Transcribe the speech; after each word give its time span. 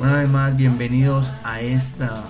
Una 0.00 0.18
vez 0.18 0.28
más, 0.28 0.56
bienvenidos 0.56 1.30
a 1.44 1.60
esta 1.60 2.24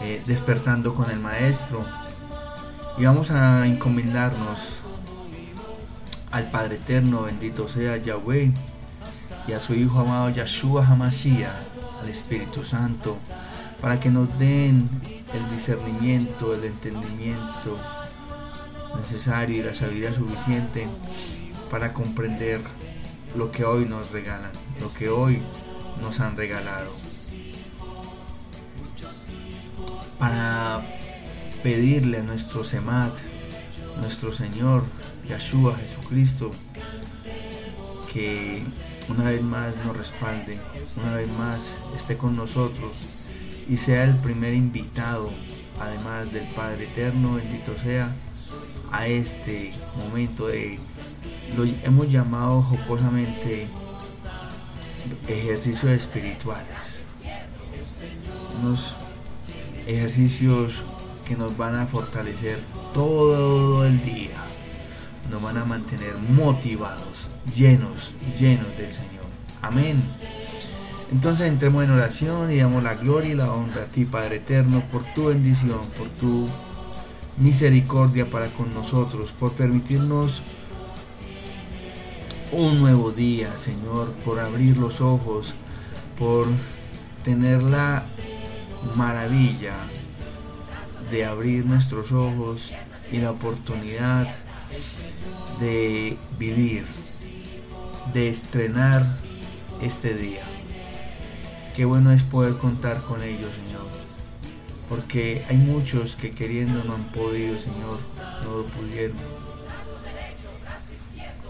eh, 0.00 0.20
Despertando 0.26 0.92
con 0.92 1.08
el 1.08 1.20
Maestro. 1.20 1.84
Y 2.98 3.04
vamos 3.04 3.30
a 3.30 3.64
encomendarnos 3.64 4.80
al 6.32 6.50
Padre 6.50 6.76
Eterno, 6.76 7.22
bendito 7.22 7.68
sea 7.68 7.96
Yahweh, 7.96 8.52
y 9.46 9.52
a 9.52 9.60
su 9.60 9.74
Hijo 9.74 10.00
amado 10.00 10.30
Yahshua 10.30 10.84
HaMashiach, 10.84 11.52
al 12.02 12.08
Espíritu 12.08 12.64
Santo, 12.64 13.16
para 13.80 14.00
que 14.00 14.10
nos 14.10 14.36
den 14.36 14.88
el 15.32 15.50
discernimiento, 15.54 16.54
el 16.54 16.64
entendimiento 16.64 17.78
necesario 18.98 19.58
y 19.58 19.62
la 19.62 19.74
sabiduría 19.76 20.12
suficiente 20.12 20.88
para 21.70 21.92
comprender 21.92 22.60
lo 23.36 23.50
que 23.50 23.64
hoy 23.64 23.84
nos 23.84 24.10
regalan, 24.10 24.52
lo 24.80 24.92
que 24.92 25.08
hoy 25.08 25.40
nos 26.00 26.20
han 26.20 26.36
regalado. 26.36 26.90
Para 30.18 30.82
pedirle 31.62 32.18
a 32.18 32.22
nuestro 32.22 32.64
Semat, 32.64 33.14
nuestro 34.00 34.32
Señor, 34.32 34.84
Yahshua 35.28 35.76
Jesucristo, 35.76 36.50
que 38.12 38.62
una 39.08 39.24
vez 39.24 39.42
más 39.42 39.76
nos 39.84 39.96
respalde, 39.96 40.58
una 40.96 41.16
vez 41.16 41.28
más 41.30 41.76
esté 41.96 42.16
con 42.16 42.36
nosotros 42.36 42.92
y 43.68 43.76
sea 43.76 44.04
el 44.04 44.14
primer 44.16 44.54
invitado, 44.54 45.30
además 45.80 46.32
del 46.32 46.46
Padre 46.48 46.84
Eterno, 46.84 47.34
bendito 47.34 47.74
sea, 47.82 48.14
a 48.92 49.06
este 49.08 49.72
momento 49.96 50.46
de 50.46 50.78
lo 51.56 51.64
hemos 51.64 52.10
llamado 52.10 52.62
jocosamente 52.62 53.68
ejercicios 55.28 55.92
espirituales. 55.92 57.02
Unos 58.60 58.94
ejercicios 59.86 60.82
que 61.26 61.36
nos 61.36 61.56
van 61.56 61.74
a 61.76 61.86
fortalecer 61.86 62.58
todo 62.92 63.86
el 63.86 64.02
día. 64.04 64.44
Nos 65.30 65.42
van 65.42 65.56
a 65.58 65.64
mantener 65.64 66.16
motivados, 66.16 67.28
llenos, 67.56 68.12
llenos 68.38 68.76
del 68.76 68.92
Señor. 68.92 69.24
Amén. 69.62 70.02
Entonces 71.12 71.48
entremos 71.48 71.84
en 71.84 71.90
oración 71.90 72.52
y 72.52 72.58
damos 72.58 72.82
la 72.82 72.94
gloria 72.94 73.32
y 73.32 73.34
la 73.34 73.52
honra 73.52 73.82
a 73.82 73.86
ti, 73.86 74.04
Padre 74.04 74.36
Eterno, 74.36 74.82
por 74.90 75.04
tu 75.14 75.26
bendición, 75.26 75.80
por 75.96 76.08
tu 76.08 76.48
misericordia 77.38 78.26
para 78.26 78.46
con 78.48 78.72
nosotros, 78.74 79.30
por 79.38 79.52
permitirnos 79.52 80.42
un 82.54 82.78
nuevo 82.78 83.10
día, 83.10 83.58
Señor, 83.58 84.12
por 84.24 84.38
abrir 84.38 84.76
los 84.76 85.00
ojos, 85.00 85.54
por 86.18 86.46
tener 87.24 87.62
la 87.62 88.04
maravilla 88.94 89.74
de 91.10 91.24
abrir 91.24 91.66
nuestros 91.66 92.12
ojos 92.12 92.70
y 93.10 93.18
la 93.18 93.32
oportunidad 93.32 94.28
de 95.58 96.16
vivir, 96.38 96.84
de 98.12 98.28
estrenar 98.28 99.04
este 99.82 100.14
día. 100.14 100.44
Qué 101.74 101.84
bueno 101.84 102.12
es 102.12 102.22
poder 102.22 102.56
contar 102.56 103.02
con 103.02 103.22
ellos, 103.22 103.50
Señor. 103.64 103.88
Porque 104.88 105.44
hay 105.48 105.56
muchos 105.56 106.14
que 106.14 106.32
queriendo 106.32 106.84
no 106.84 106.94
han 106.94 107.10
podido, 107.10 107.58
Señor, 107.58 107.98
no 108.44 108.58
lo 108.58 108.62
pudieron 108.64 109.16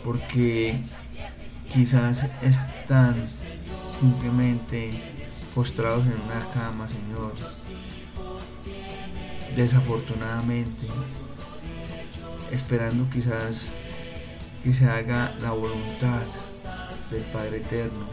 porque 0.05 0.79
quizás 1.73 2.27
están 2.43 3.27
simplemente 3.99 4.91
postrados 5.55 6.05
en 6.05 6.21
una 6.21 6.41
cama, 6.53 6.87
Señor. 6.89 7.33
Desafortunadamente, 9.57 10.87
esperando 12.53 13.09
quizás 13.09 13.71
que 14.63 14.75
se 14.75 14.85
haga 14.85 15.35
la 15.41 15.53
voluntad 15.53 16.23
del 17.11 17.23
Padre 17.25 17.59
Eterno. 17.59 18.07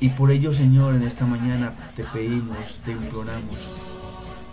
Y 0.00 0.08
por 0.10 0.32
ello, 0.32 0.52
Señor, 0.52 0.96
en 0.96 1.04
esta 1.04 1.24
mañana 1.24 1.72
te 1.94 2.02
pedimos, 2.04 2.80
te 2.84 2.90
imploramos, 2.90 3.56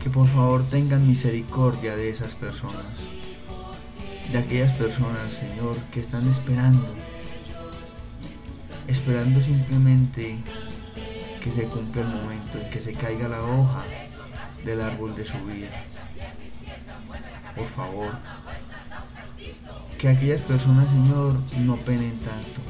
que 0.01 0.09
por 0.09 0.27
favor 0.27 0.63
tengan 0.63 1.07
misericordia 1.07 1.95
de 1.95 2.09
esas 2.09 2.35
personas 2.35 3.01
de 4.31 4.37
aquellas 4.37 4.71
personas, 4.73 5.27
Señor, 5.31 5.75
que 5.91 5.99
están 5.99 6.27
esperando, 6.29 6.85
esperando 8.87 9.41
simplemente 9.41 10.37
que 11.41 11.51
se 11.51 11.63
cumpla 11.63 12.01
el 12.01 12.07
momento 12.09 12.59
en 12.59 12.69
que 12.69 12.79
se 12.79 12.93
caiga 12.93 13.27
la 13.27 13.41
hoja 13.41 13.83
del 14.63 14.81
árbol 14.81 15.15
de 15.15 15.25
su 15.25 15.37
vida. 15.45 15.69
Por 17.55 17.67
favor, 17.67 18.11
que 19.97 20.09
aquellas 20.09 20.41
personas, 20.43 20.89
Señor, 20.89 21.33
no 21.61 21.77
penen 21.77 22.17
tanto 22.19 22.61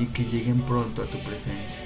y 0.00 0.06
que 0.06 0.24
lleguen 0.24 0.62
pronto 0.62 1.02
a 1.02 1.06
tu 1.06 1.18
presencia. 1.18 1.84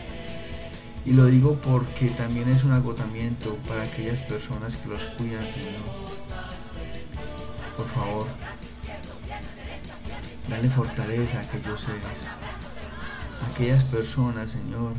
Y 1.05 1.13
lo 1.13 1.27
digo 1.27 1.55
porque 1.63 2.09
también 2.11 2.49
es 2.49 2.63
un 2.63 2.73
agotamiento 2.73 3.57
para 3.69 3.83
aquellas 3.83 4.21
personas 4.21 4.77
que 4.77 4.89
los 4.89 5.03
cuidan, 5.17 5.45
Señor 5.53 6.24
por 7.77 7.89
favor, 7.89 8.27
dale 10.49 10.69
fortaleza 10.69 11.39
a 11.39 11.43
aquellos 11.43 11.81
seres, 11.81 12.05
a 13.43 13.47
aquellas 13.53 13.83
personas, 13.85 14.51
Señor, 14.51 14.95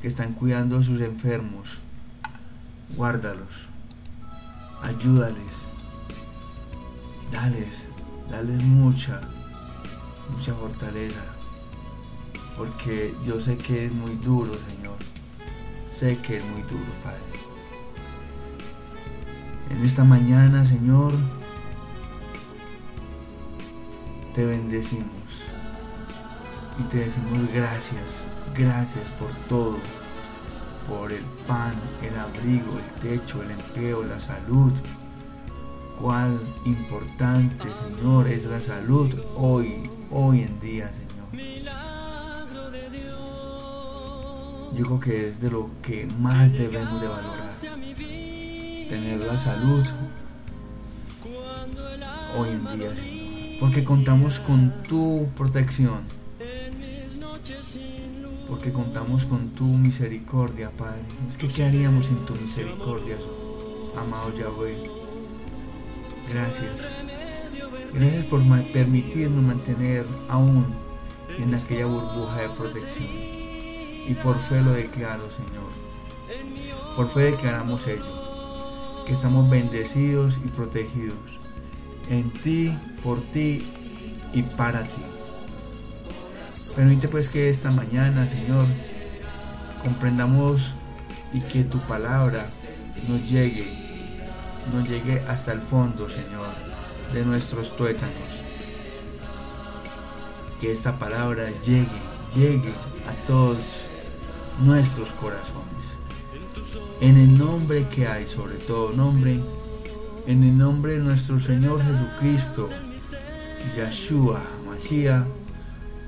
que 0.00 0.08
están 0.08 0.32
cuidando 0.32 0.78
a 0.78 0.82
sus 0.82 1.00
enfermos. 1.00 1.78
Guárdalos, 2.96 3.68
ayúdales, 4.82 5.66
dales, 7.30 7.86
dales 8.28 8.62
mucha, 8.62 9.20
mucha 10.36 10.54
fortaleza, 10.54 11.22
porque 12.56 13.14
yo 13.24 13.38
sé 13.38 13.56
que 13.56 13.86
es 13.86 13.92
muy 13.92 14.16
duro, 14.16 14.52
Señor. 14.54 14.96
Sé 15.88 16.18
que 16.18 16.38
es 16.38 16.44
muy 16.44 16.62
duro, 16.62 16.92
Padre. 17.04 17.20
En 19.70 19.84
esta 19.84 20.02
mañana, 20.02 20.66
Señor, 20.66 21.12
te 24.34 24.44
bendecimos 24.44 25.06
y 26.78 26.82
te 26.84 26.98
decimos 26.98 27.52
gracias, 27.52 28.26
gracias 28.54 29.08
por 29.18 29.30
todo, 29.48 29.76
por 30.88 31.12
el 31.12 31.24
pan, 31.46 31.74
el 32.02 32.16
abrigo, 32.18 32.78
el 32.78 33.00
techo, 33.00 33.42
el 33.42 33.50
empleo, 33.50 34.04
la 34.04 34.20
salud. 34.20 34.72
Cuál 36.00 36.40
importante, 36.64 37.66
Señor, 37.74 38.28
es 38.28 38.46
la 38.46 38.60
salud 38.60 39.14
hoy, 39.36 39.82
hoy 40.10 40.42
en 40.42 40.60
día, 40.60 40.90
Señor. 40.92 41.10
Yo 44.74 44.84
creo 44.86 45.00
que 45.00 45.26
es 45.26 45.40
de 45.40 45.50
lo 45.50 45.68
que 45.82 46.06
más 46.18 46.50
debemos 46.52 47.00
de 47.02 47.08
valorar. 47.08 47.50
Tener 47.60 49.20
la 49.20 49.36
salud 49.36 49.84
hoy 52.36 52.48
en 52.48 52.78
día, 52.78 52.94
Señor 52.94 53.19
porque 53.60 53.84
contamos 53.84 54.40
con 54.40 54.72
tu 54.88 55.28
protección, 55.36 56.00
porque 58.48 58.72
contamos 58.72 59.26
con 59.26 59.50
tu 59.50 59.64
misericordia, 59.64 60.70
Padre. 60.70 61.02
Es 61.28 61.36
que, 61.36 61.46
¿qué 61.46 61.64
haríamos 61.64 62.06
sin 62.06 62.24
tu 62.24 62.34
misericordia, 62.34 63.16
amado 63.96 64.34
Yahweh? 64.36 64.82
Gracias. 66.32 66.80
Gracias 67.92 68.24
por 68.24 68.42
permitirnos 68.72 69.44
mantener 69.44 70.06
aún 70.28 70.64
en 71.38 71.54
aquella 71.54 71.86
burbuja 71.86 72.40
de 72.40 72.48
protección. 72.48 73.08
Y 73.08 74.16
por 74.22 74.38
fe 74.38 74.62
lo 74.62 74.72
declaro, 74.72 75.24
Señor. 75.30 76.96
Por 76.96 77.10
fe 77.10 77.32
declaramos 77.32 77.86
ello, 77.86 79.04
que 79.06 79.12
estamos 79.12 79.50
bendecidos 79.50 80.40
y 80.44 80.48
protegidos 80.48 81.40
en 82.10 82.30
ti, 82.30 82.76
por 83.02 83.20
ti 83.32 83.64
y 84.32 84.42
para 84.42 84.84
ti. 84.84 85.02
Permite 86.74 87.08
pues 87.08 87.28
que 87.28 87.50
esta 87.50 87.70
mañana, 87.70 88.28
Señor, 88.28 88.66
comprendamos 89.82 90.72
y 91.32 91.40
que 91.40 91.64
tu 91.64 91.80
palabra 91.80 92.46
nos 93.08 93.28
llegue, 93.28 93.66
nos 94.72 94.88
llegue 94.88 95.22
hasta 95.28 95.52
el 95.52 95.60
fondo, 95.60 96.08
Señor, 96.08 96.48
de 97.12 97.24
nuestros 97.24 97.76
tuétanos. 97.76 98.14
Que 100.60 100.72
esta 100.72 100.98
palabra 100.98 101.48
llegue, 101.64 101.88
llegue 102.34 102.72
a 103.08 103.26
todos 103.26 103.58
nuestros 104.62 105.10
corazones. 105.12 105.96
En 107.00 107.16
el 107.16 107.36
nombre 107.36 107.88
que 107.88 108.06
hay, 108.06 108.26
sobre 108.26 108.56
todo 108.56 108.92
nombre, 108.92 109.40
en 110.26 110.44
el 110.44 110.56
nombre 110.56 110.92
de 110.92 111.00
nuestro 111.00 111.40
Señor 111.40 111.82
Jesucristo, 111.82 112.68
Yahshua, 113.76 114.40
Mashiach, 114.66 115.26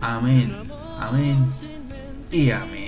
Amén, 0.01 0.53
amén 0.99 1.47
y 2.33 2.51
amén. 2.51 2.82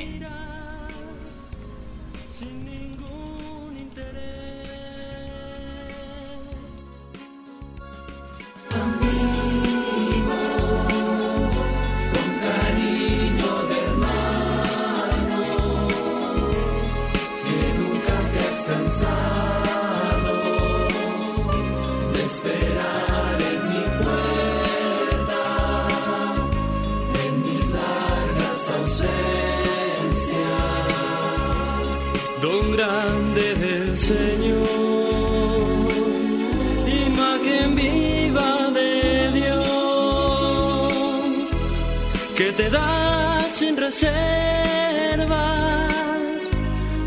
Reservas, 43.95 45.39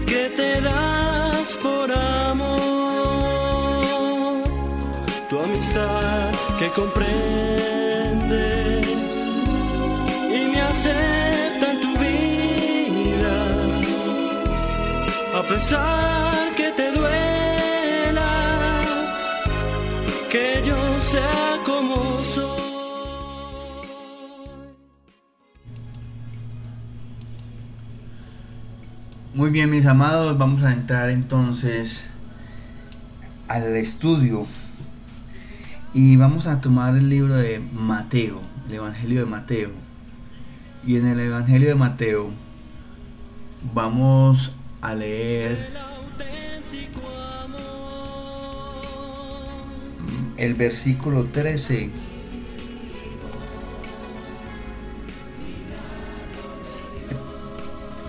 que 0.05 0.29
te 0.37 0.61
das 0.61 1.57
por 1.61 1.91
amor, 1.91 2.53
tu 5.29 5.39
amistad 5.39 6.31
que 6.59 6.69
comprende 6.69 8.45
y 10.33 10.47
me 10.47 10.61
acepta 10.61 11.71
en 11.71 11.81
tu 11.81 11.91
vida, 12.05 13.35
a 15.39 15.41
pesar 15.43 16.46
Muy 29.47 29.53
bien, 29.53 29.69
mis 29.69 29.85
amados, 29.85 30.37
vamos 30.37 30.61
a 30.65 30.73
entrar 30.73 31.09
entonces 31.09 32.09
al 33.47 33.77
estudio 33.77 34.45
y 35.93 36.17
vamos 36.17 36.47
a 36.47 36.59
tomar 36.59 36.97
el 36.97 37.07
libro 37.07 37.33
de 37.33 37.59
Mateo, 37.59 38.41
el 38.67 38.75
Evangelio 38.75 39.21
de 39.21 39.25
Mateo. 39.25 39.69
Y 40.85 40.97
en 40.97 41.07
el 41.07 41.21
Evangelio 41.21 41.69
de 41.69 41.75
Mateo 41.75 42.29
vamos 43.73 44.51
a 44.81 44.93
leer 44.93 45.71
el 50.35 50.55
versículo 50.55 51.23
13. 51.27 51.89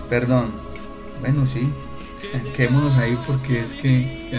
Perdón, 0.09 0.68
bueno, 1.19 1.45
sí. 1.45 1.69
Quedémonos 2.55 2.95
ahí 2.97 3.17
porque 3.25 3.61
es 3.61 3.73
que 3.73 4.29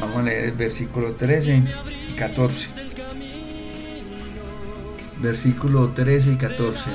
vamos 0.00 0.16
a 0.16 0.22
leer 0.22 0.44
el 0.46 0.52
versículo 0.52 1.12
13 1.12 1.62
y 2.10 2.12
14. 2.14 2.68
Versículo 5.20 5.90
13 5.90 6.32
y 6.32 6.36
14. 6.36 6.90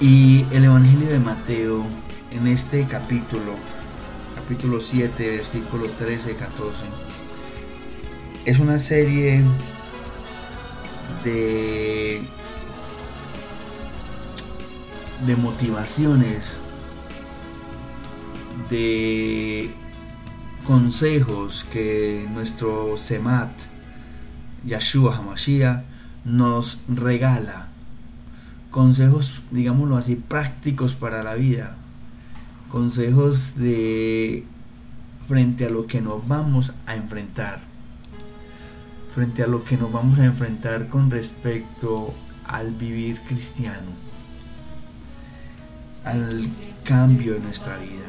Y 0.00 0.44
el 0.52 0.64
Evangelio 0.64 1.08
de 1.08 1.18
Mateo 1.18 1.84
en 2.30 2.46
este 2.46 2.84
capítulo, 2.84 3.56
capítulo 4.36 4.80
7, 4.80 5.28
versículo 5.28 5.86
13 5.86 6.32
y 6.32 6.34
14, 6.34 6.76
es 8.44 8.60
una 8.60 8.78
serie 8.78 9.42
de, 15.26 15.36
motivaciones, 15.36 16.58
de 18.70 19.70
consejos 20.66 21.66
que 21.72 22.26
nuestro 22.32 22.96
Semat, 22.96 23.50
Yahshua 24.64 25.16
Hamashiach, 25.16 25.82
nos 26.24 26.78
regala. 26.88 27.68
Consejos, 28.70 29.42
digámoslo 29.50 29.96
así, 29.96 30.16
prácticos 30.16 30.94
para 30.94 31.22
la 31.22 31.34
vida. 31.34 31.76
Consejos 32.70 33.56
de 33.56 34.44
frente 35.26 35.66
a 35.66 35.70
lo 35.70 35.86
que 35.86 36.00
nos 36.00 36.26
vamos 36.28 36.72
a 36.86 36.96
enfrentar 36.96 37.67
frente 39.18 39.42
a 39.42 39.48
lo 39.48 39.64
que 39.64 39.76
nos 39.76 39.90
vamos 39.90 40.20
a 40.20 40.26
enfrentar 40.26 40.86
con 40.86 41.10
respecto 41.10 42.14
al 42.46 42.70
vivir 42.70 43.20
cristiano, 43.22 43.90
al 46.04 46.46
cambio 46.84 47.34
de 47.34 47.40
nuestra 47.40 47.78
vida. 47.78 48.06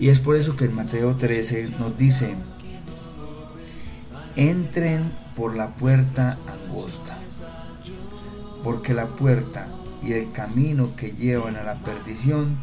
Y 0.00 0.08
es 0.08 0.18
por 0.18 0.34
eso 0.34 0.56
que 0.56 0.64
en 0.64 0.74
Mateo 0.74 1.14
13 1.14 1.74
nos 1.78 1.98
dice, 1.98 2.36
entren 4.34 5.12
por 5.36 5.54
la 5.54 5.74
puerta 5.74 6.38
angosta, 6.46 7.18
porque 8.64 8.94
la 8.94 9.08
puerta 9.08 9.68
y 10.02 10.14
el 10.14 10.32
camino 10.32 10.96
que 10.96 11.10
llevan 11.10 11.56
a 11.56 11.64
la 11.64 11.80
perdición 11.80 12.56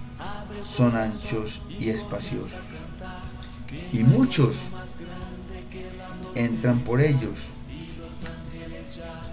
son 0.64 0.96
anchos 0.96 1.62
y 1.70 1.90
espaciosos. 1.90 2.58
Y 3.92 4.04
muchos 4.04 4.56
entran 6.36 6.80
por 6.80 7.02
ellos. 7.02 7.50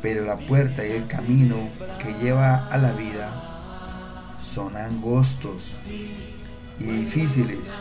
Pero 0.03 0.25
la 0.25 0.39
puerta 0.39 0.87
y 0.87 0.93
el 0.93 1.07
camino 1.07 1.57
que 2.03 2.15
lleva 2.15 2.67
a 2.69 2.79
la 2.79 2.93
vida 2.93 4.39
son 4.43 4.77
angostos 4.77 5.87
y 6.79 6.85
difíciles 6.85 7.77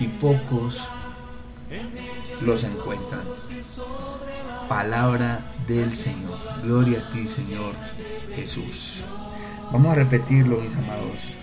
y 0.00 0.06
pocos 0.06 0.88
los 2.40 2.64
encuentran. 2.64 3.20
Palabra 4.68 5.52
del 5.68 5.94
Señor. 5.94 6.38
Gloria 6.62 7.00
a 7.00 7.12
ti, 7.12 7.26
Señor 7.26 7.74
Jesús. 8.34 9.04
Vamos 9.70 9.92
a 9.92 9.96
repetirlo, 9.96 10.60
mis 10.60 10.74
amados. 10.76 11.34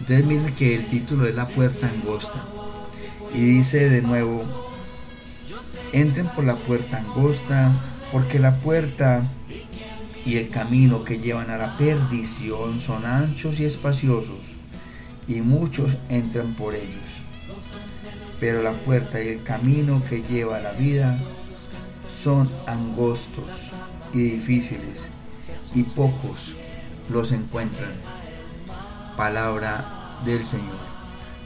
Entonces 0.00 0.26
miren 0.26 0.54
que 0.54 0.74
el 0.74 0.86
título 0.86 1.26
es 1.26 1.34
La 1.34 1.46
puerta 1.46 1.88
angosta. 1.88 2.44
Y 3.34 3.40
dice 3.40 3.88
de 3.88 4.02
nuevo, 4.02 4.67
entren 5.92 6.28
por 6.28 6.44
la 6.44 6.56
puerta 6.56 6.98
angosta, 6.98 7.72
porque 8.12 8.38
la 8.38 8.54
puerta 8.56 9.28
y 10.24 10.36
el 10.36 10.50
camino 10.50 11.04
que 11.04 11.18
llevan 11.18 11.50
a 11.50 11.56
la 11.56 11.76
perdición 11.76 12.80
son 12.80 13.06
anchos 13.06 13.60
y 13.60 13.64
espaciosos, 13.64 14.40
y 15.26 15.40
muchos 15.40 15.96
entran 16.08 16.52
por 16.54 16.74
ellos. 16.74 17.22
Pero 18.40 18.62
la 18.62 18.72
puerta 18.72 19.22
y 19.22 19.28
el 19.28 19.42
camino 19.42 20.02
que 20.08 20.22
lleva 20.22 20.58
a 20.58 20.60
la 20.60 20.72
vida 20.72 21.18
son 22.22 22.48
angostos 22.66 23.72
y 24.12 24.22
difíciles, 24.22 25.08
y 25.74 25.82
pocos 25.82 26.56
los 27.10 27.32
encuentran. 27.32 27.92
Palabra 29.16 30.18
del 30.24 30.44
Señor. 30.44 30.76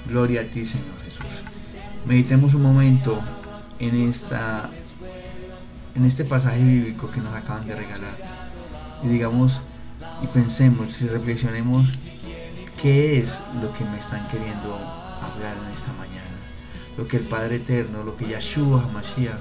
Gloria 0.06 0.42
a 0.42 0.44
ti, 0.44 0.64
Señor 0.64 1.00
Jesús. 1.04 1.26
Meditemos 2.04 2.54
un 2.54 2.62
momento 2.62 3.22
en, 3.82 3.96
esta, 4.08 4.70
en 5.94 6.04
este 6.04 6.24
pasaje 6.24 6.62
bíblico 6.62 7.10
que 7.10 7.20
nos 7.20 7.34
acaban 7.34 7.66
de 7.66 7.74
regalar. 7.74 8.16
Y 9.02 9.08
digamos, 9.08 9.60
y 10.22 10.26
pensemos 10.28 11.02
y 11.02 11.08
reflexionemos 11.08 11.88
qué 12.80 13.18
es 13.18 13.42
lo 13.60 13.72
que 13.72 13.84
me 13.84 13.98
están 13.98 14.26
queriendo 14.28 14.74
hablar 15.20 15.56
en 15.66 15.74
esta 15.74 15.92
mañana. 15.94 16.22
Lo 16.96 17.06
que 17.06 17.16
el 17.16 17.24
Padre 17.24 17.56
Eterno, 17.56 18.04
lo 18.04 18.16
que 18.16 18.28
Yahshua 18.28 18.84
Hamashiach 18.84 19.38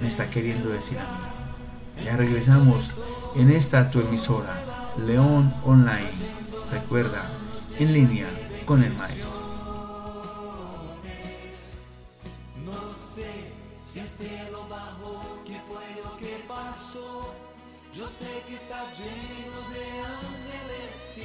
me 0.00 0.06
está 0.08 0.30
queriendo 0.30 0.68
decir 0.70 0.98
a 0.98 1.02
mí. 1.02 2.04
Ya 2.04 2.16
regresamos 2.16 2.92
en 3.34 3.50
esta 3.50 3.90
tu 3.90 4.00
emisora, 4.00 4.62
León 5.06 5.52
Online. 5.64 6.10
Recuerda, 6.70 7.30
en 7.78 7.92
línea 7.92 8.26
con 8.64 8.82
el 8.84 8.94
Maestro. 8.94 9.41
Sin 14.04 14.24
é 14.24 14.28
cielo 14.28 14.64
bajó, 14.64 15.20
que 15.44 15.56
foi 15.60 16.02
o 16.04 16.16
que 16.16 16.42
passou? 16.48 17.34
Eu 17.94 18.08
sei 18.08 18.40
que 18.46 18.54
está 18.54 18.84
lleno 18.94 19.62
de 19.70 19.84
ángeles, 20.00 21.18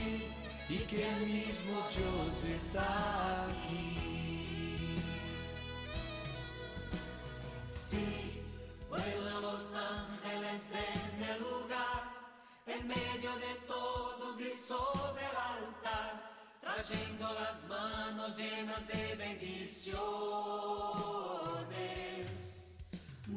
e 0.70 0.78
que 0.86 0.98
o 0.98 1.26
mesmo 1.26 1.82
Deus 1.90 2.44
está 2.44 3.48
aqui. 3.50 4.96
Sim, 7.68 8.44
vuelan 8.90 9.42
los 9.42 9.74
ángeles 9.74 10.74
en 10.74 11.24
el 11.24 11.42
lugar, 11.42 12.14
en 12.68 12.88
medio 12.88 13.32
de 13.40 13.56
todos 13.66 14.40
e 14.40 14.54
sobre 14.56 15.24
o 15.24 15.40
altar, 15.40 16.32
trazendo 16.62 17.26
as 17.26 17.66
manos 17.66 18.36
llenas 18.38 18.86
de 18.86 19.16
bendición. 19.16 20.67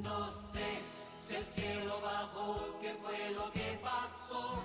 No 0.03 0.29
sé 0.29 0.81
si 1.21 1.35
el 1.35 1.45
cielo 1.45 2.01
bajó, 2.01 2.79
qué 2.81 2.95
fue 3.03 3.31
lo 3.35 3.51
que 3.53 3.79
pasó. 3.83 4.63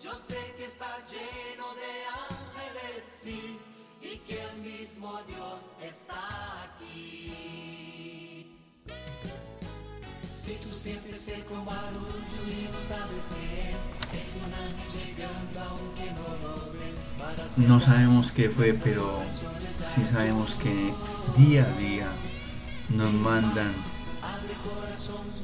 Yo 0.00 0.12
sé 0.16 0.54
que 0.56 0.64
está 0.66 0.98
lleno 1.06 1.74
de 1.74 2.04
ángeles, 2.28 3.04
sí, 3.20 3.58
y 4.00 4.18
que 4.18 4.42
el 4.42 4.56
mismo 4.56 5.20
Dios 5.28 5.60
está 5.80 6.64
aquí. 6.64 8.56
Si 10.34 10.54
tú 10.56 10.72
sientes 10.72 11.28
eco 11.28 11.64
barullo 11.64 12.42
y 12.48 12.68
no 12.70 12.78
sabes 12.78 13.32
qué 13.40 13.70
es, 13.70 13.88
es 14.12 14.42
un 14.44 14.52
ángel 14.52 14.90
llegando 15.06 15.60
aunque 15.70 16.10
no 16.12 16.28
lo 16.42 16.54
ves. 16.72 17.58
No 17.58 17.80
sabemos 17.80 18.32
qué 18.32 18.50
fue, 18.50 18.74
pero 18.74 19.22
sí 19.72 20.04
sabemos 20.04 20.54
que 20.56 20.92
día 21.36 21.64
a 21.64 21.78
día 21.78 22.08
nos 22.90 23.12
mandan 23.12 23.72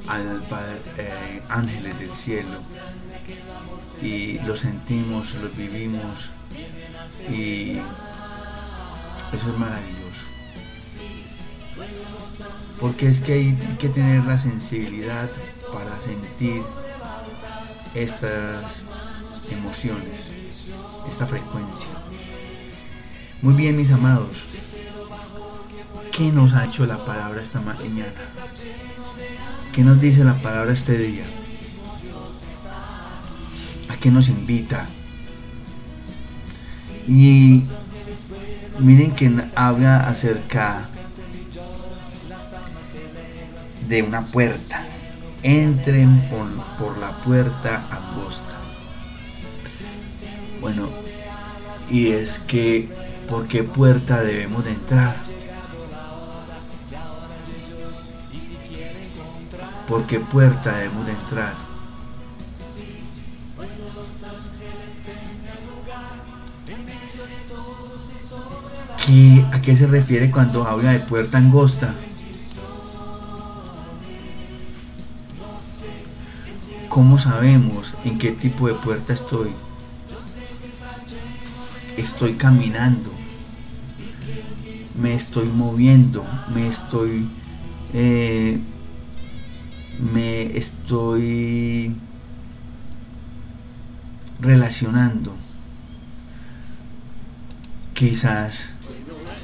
al 0.07 0.43
eh, 0.97 1.41
ángeles 1.49 1.99
del 1.99 2.11
cielo 2.11 2.57
y 4.01 4.39
los 4.39 4.59
sentimos, 4.59 5.35
los 5.35 5.55
vivimos 5.55 6.29
y 7.29 7.77
eso 9.31 9.49
es 9.49 9.57
maravilloso. 9.57 10.01
Porque 12.79 13.07
es 13.07 13.21
que 13.21 13.33
hay 13.33 13.77
que 13.79 13.89
tener 13.89 14.23
la 14.25 14.37
sensibilidad 14.37 15.29
para 15.71 15.99
sentir 16.01 16.63
estas 17.93 18.85
emociones, 19.51 20.21
esta 21.07 21.27
frecuencia. 21.27 21.89
Muy 23.41 23.53
bien, 23.53 23.77
mis 23.77 23.91
amados. 23.91 24.37
¿Qué 26.11 26.31
nos 26.31 26.53
ha 26.53 26.65
hecho 26.65 26.85
la 26.85 27.05
palabra 27.05 27.41
esta 27.41 27.61
mañana? 27.61 28.13
¿Qué 29.73 29.83
nos 29.83 30.01
dice 30.01 30.25
la 30.25 30.33
palabra 30.33 30.73
este 30.73 30.97
día? 30.97 31.23
¿A 33.87 33.95
qué 33.95 34.11
nos 34.11 34.27
invita? 34.27 34.85
Y 37.07 37.63
miren 38.79 39.11
que 39.11 39.31
habla 39.55 40.09
acerca 40.09 40.81
de 43.87 44.03
una 44.03 44.25
puerta. 44.25 44.85
Entren 45.41 46.19
por, 46.29 46.47
por 46.77 46.97
la 46.97 47.11
puerta 47.23 47.81
angosta. 47.89 48.57
Bueno, 50.59 50.89
y 51.89 52.07
es 52.07 52.39
que, 52.39 52.89
¿por 53.29 53.47
qué 53.47 53.63
puerta 53.63 54.21
debemos 54.21 54.65
de 54.65 54.71
entrar? 54.71 55.30
¿Por 59.91 60.05
qué 60.07 60.21
puerta 60.21 60.71
debemos 60.77 61.05
de 61.05 61.11
entrar? 61.11 61.53
¿Qué- 69.05 69.45
¿A 69.51 69.61
qué 69.61 69.75
se 69.75 69.87
refiere 69.87 70.31
cuando 70.31 70.65
habla 70.65 70.91
de 70.91 70.99
puerta 70.99 71.37
angosta? 71.37 71.93
¿Cómo 76.89 77.17
sabemos 77.19 77.93
en 78.03 78.17
qué 78.17 78.31
tipo 78.31 78.67
de 78.67 78.73
puerta 78.75 79.13
estoy? 79.13 79.51
Estoy 81.97 82.33
caminando, 82.35 83.09
me 84.99 85.13
estoy 85.13 85.47
moviendo, 85.47 86.23
me 86.53 86.67
estoy, 86.67 87.27
eh, 87.93 88.59
me 90.01 90.57
estoy 90.57 91.95
relacionando. 94.39 95.35
Quizás 97.93 98.71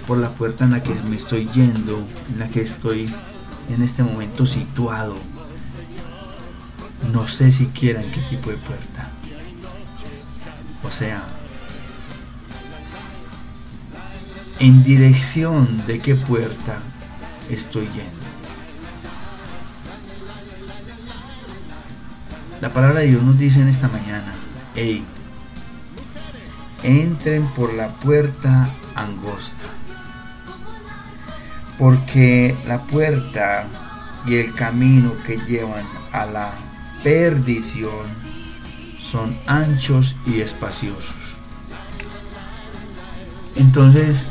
por 0.08 0.18
la 0.18 0.30
puerta 0.30 0.66
en 0.66 0.72
la 0.72 0.82
que 0.82 0.96
me 1.04 1.16
estoy 1.16 1.48
yendo, 1.54 2.04
en 2.32 2.40
la 2.40 2.48
que 2.50 2.62
estoy 2.62 3.14
en 3.70 3.84
este 3.84 4.04
momento 4.04 4.46
situado. 4.46 5.16
No 7.14 7.28
sé 7.28 7.52
siquiera 7.52 8.02
en 8.02 8.12
qué 8.12 8.22
tipo 8.22 8.50
de 8.50 8.58
puerta. 8.58 9.12
O 10.84 10.90
sea, 10.90 11.24
en 14.60 14.84
dirección 14.84 15.86
de 15.86 16.00
qué 16.00 16.16
puerta 16.16 16.80
estoy 17.50 17.84
yendo. 17.88 18.17
La 22.60 22.74
palabra 22.74 23.02
de 23.02 23.08
Dios 23.08 23.22
nos 23.22 23.38
dice 23.38 23.62
en 23.62 23.68
esta 23.68 23.88
mañana, 23.88 24.34
hey, 24.74 25.06
entren 26.82 27.46
por 27.50 27.72
la 27.76 27.90
puerta 27.90 28.72
angosta. 28.96 29.66
Porque 31.78 32.58
la 32.66 32.84
puerta 32.84 33.68
y 34.26 34.38
el 34.38 34.56
camino 34.56 35.14
que 35.24 35.38
llevan 35.38 35.86
a 36.12 36.26
la 36.26 36.52
perdición 37.04 38.08
son 39.00 39.38
anchos 39.46 40.16
y 40.26 40.42
espaciosos. 40.42 41.36
Entonces, 43.56 44.26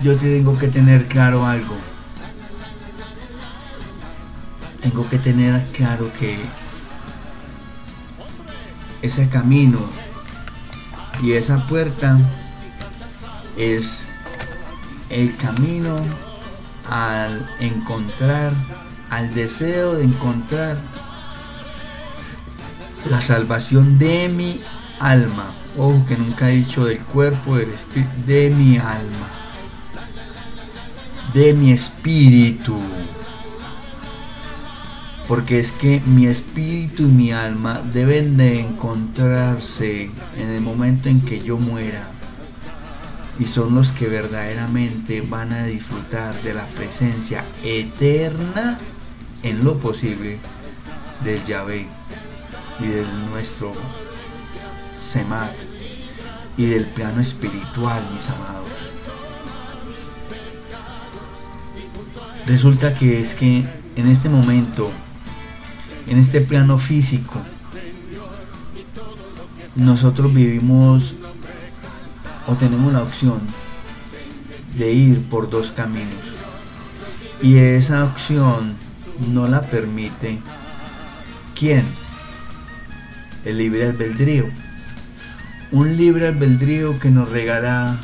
yo 0.00 0.16
tengo 0.16 0.58
que 0.58 0.68
tener 0.68 1.08
claro 1.08 1.44
algo. 1.44 1.76
Tengo 4.80 5.08
que 5.10 5.18
tener 5.18 5.66
claro 5.72 6.10
que 6.18 6.38
ese 9.02 9.28
camino 9.28 9.78
y 11.22 11.32
esa 11.32 11.66
puerta 11.66 12.18
es 13.56 14.06
el 15.10 15.36
camino 15.36 15.96
al 16.88 17.48
encontrar, 17.60 18.52
al 19.10 19.34
deseo 19.34 19.94
de 19.94 20.04
encontrar 20.04 20.78
la 23.10 23.20
salvación 23.20 23.98
de 23.98 24.28
mi 24.28 24.60
alma. 24.98 25.52
Ojo 25.76 26.04
que 26.06 26.16
nunca 26.16 26.50
he 26.50 26.56
dicho 26.56 26.84
del 26.84 27.00
cuerpo, 27.00 27.56
del 27.56 27.70
espíritu, 27.70 28.10
de 28.26 28.50
mi 28.50 28.78
alma, 28.78 29.28
de 31.34 31.52
mi 31.54 31.72
espíritu. 31.72 32.78
Porque 35.32 35.58
es 35.58 35.72
que 35.72 36.02
mi 36.04 36.26
espíritu 36.26 37.04
y 37.04 37.06
mi 37.06 37.32
alma 37.32 37.80
deben 37.80 38.36
de 38.36 38.60
encontrarse 38.60 40.10
en 40.36 40.50
el 40.50 40.60
momento 40.60 41.08
en 41.08 41.22
que 41.22 41.40
yo 41.40 41.56
muera. 41.56 42.06
Y 43.38 43.46
son 43.46 43.74
los 43.74 43.92
que 43.92 44.08
verdaderamente 44.08 45.22
van 45.22 45.54
a 45.54 45.64
disfrutar 45.64 46.34
de 46.42 46.52
la 46.52 46.66
presencia 46.66 47.46
eterna 47.64 48.78
en 49.42 49.64
lo 49.64 49.78
posible 49.78 50.36
del 51.24 51.42
Yahvé 51.44 51.86
y 52.78 52.86
del 52.88 53.30
nuestro 53.30 53.72
Semat 54.98 55.54
y 56.58 56.66
del 56.66 56.84
plano 56.84 57.22
espiritual, 57.22 58.06
mis 58.14 58.28
amados. 58.28 58.68
Resulta 62.46 62.92
que 62.92 63.22
es 63.22 63.34
que 63.34 63.64
en 63.96 64.08
este 64.08 64.28
momento, 64.28 64.90
en 66.06 66.18
este 66.18 66.40
plano 66.40 66.78
físico, 66.78 67.40
nosotros 69.76 70.32
vivimos 70.32 71.14
o 72.46 72.54
tenemos 72.54 72.92
la 72.92 73.02
opción 73.02 73.40
de 74.76 74.92
ir 74.92 75.22
por 75.28 75.48
dos 75.48 75.70
caminos. 75.70 76.24
Y 77.40 77.56
esa 77.56 78.04
opción 78.04 78.74
no 79.32 79.48
la 79.48 79.62
permite 79.62 80.38
¿quién? 81.58 81.84
El 83.44 83.58
libre 83.58 83.86
albedrío. 83.86 84.46
Un 85.70 85.96
libre 85.96 86.28
albedrío 86.28 86.98
que 86.98 87.10
nos 87.10 87.30
regala 87.30 87.98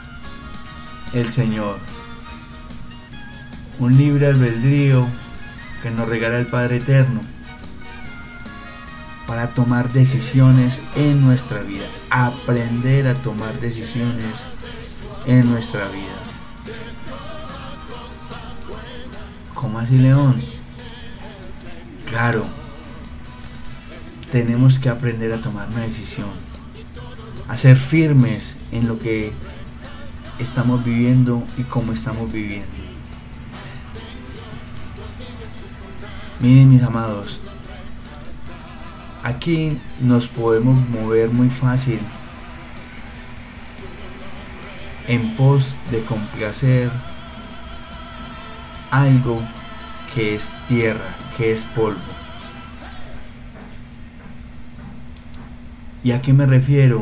el 1.13 1.29
Señor. 1.29 1.79
Un 3.79 3.97
libre 3.97 4.27
albedrío 4.27 5.07
que 5.83 5.91
nos 5.91 6.09
regala 6.09 6.39
el 6.39 6.47
Padre 6.47 6.79
Eterno 6.79 7.38
para 9.29 9.49
tomar 9.49 9.93
decisiones 9.93 10.81
en 10.97 11.21
nuestra 11.21 11.61
vida, 11.61 11.85
aprender 12.09 13.07
a 13.07 13.15
tomar 13.15 13.61
decisiones 13.61 14.25
en 15.27 15.51
nuestra 15.51 15.87
vida. 15.89 16.17
¿Cómo 19.53 19.81
así, 19.81 19.99
León? 19.99 20.41
Claro, 22.07 22.47
tenemos 24.33 24.79
que 24.79 24.89
aprender 24.89 25.31
a 25.35 25.43
tomar 25.43 25.69
una 25.69 25.83
decisión, 25.83 26.31
a 27.49 27.57
ser 27.59 27.77
firmes 27.77 28.57
en 28.73 28.89
lo 28.89 28.99
que 28.99 29.35
estamos 30.39 30.83
viviendo 30.83 31.45
y 31.59 31.65
cómo 31.65 31.93
estamos 31.93 32.33
viviendo. 32.33 32.73
Miren 36.41 36.71
mis 36.71 36.83
amados, 36.83 37.43
aquí 39.23 39.79
nos 40.01 40.27
podemos 40.29 40.89
mover 40.89 41.31
muy 41.31 41.51
fácil 41.51 42.01
en 45.07 45.35
pos 45.37 45.75
de 45.91 46.05
complacer 46.05 46.91
algo 48.91 49.41
que 50.15 50.35
es 50.35 50.53
tierra, 50.69 51.15
que 51.37 51.53
es 51.53 51.65
polvo. 51.65 51.99
¿Y 56.05 56.13
a 56.13 56.23
qué 56.23 56.33
me 56.33 56.47
refiero? 56.47 57.01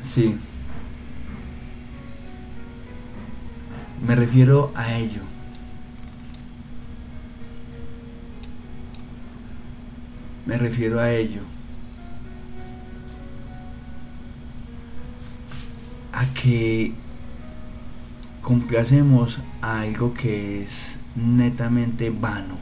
Sí. 0.00 0.38
Me 4.06 4.14
refiero 4.14 4.72
a 4.74 4.94
ello. 4.94 5.35
Me 10.46 10.56
refiero 10.56 11.00
a 11.00 11.10
ello. 11.10 11.42
A 16.12 16.24
que 16.34 16.92
complacemos 18.42 19.40
a 19.60 19.80
algo 19.80 20.14
que 20.14 20.62
es 20.62 21.00
netamente 21.16 22.10
vano. 22.10 22.58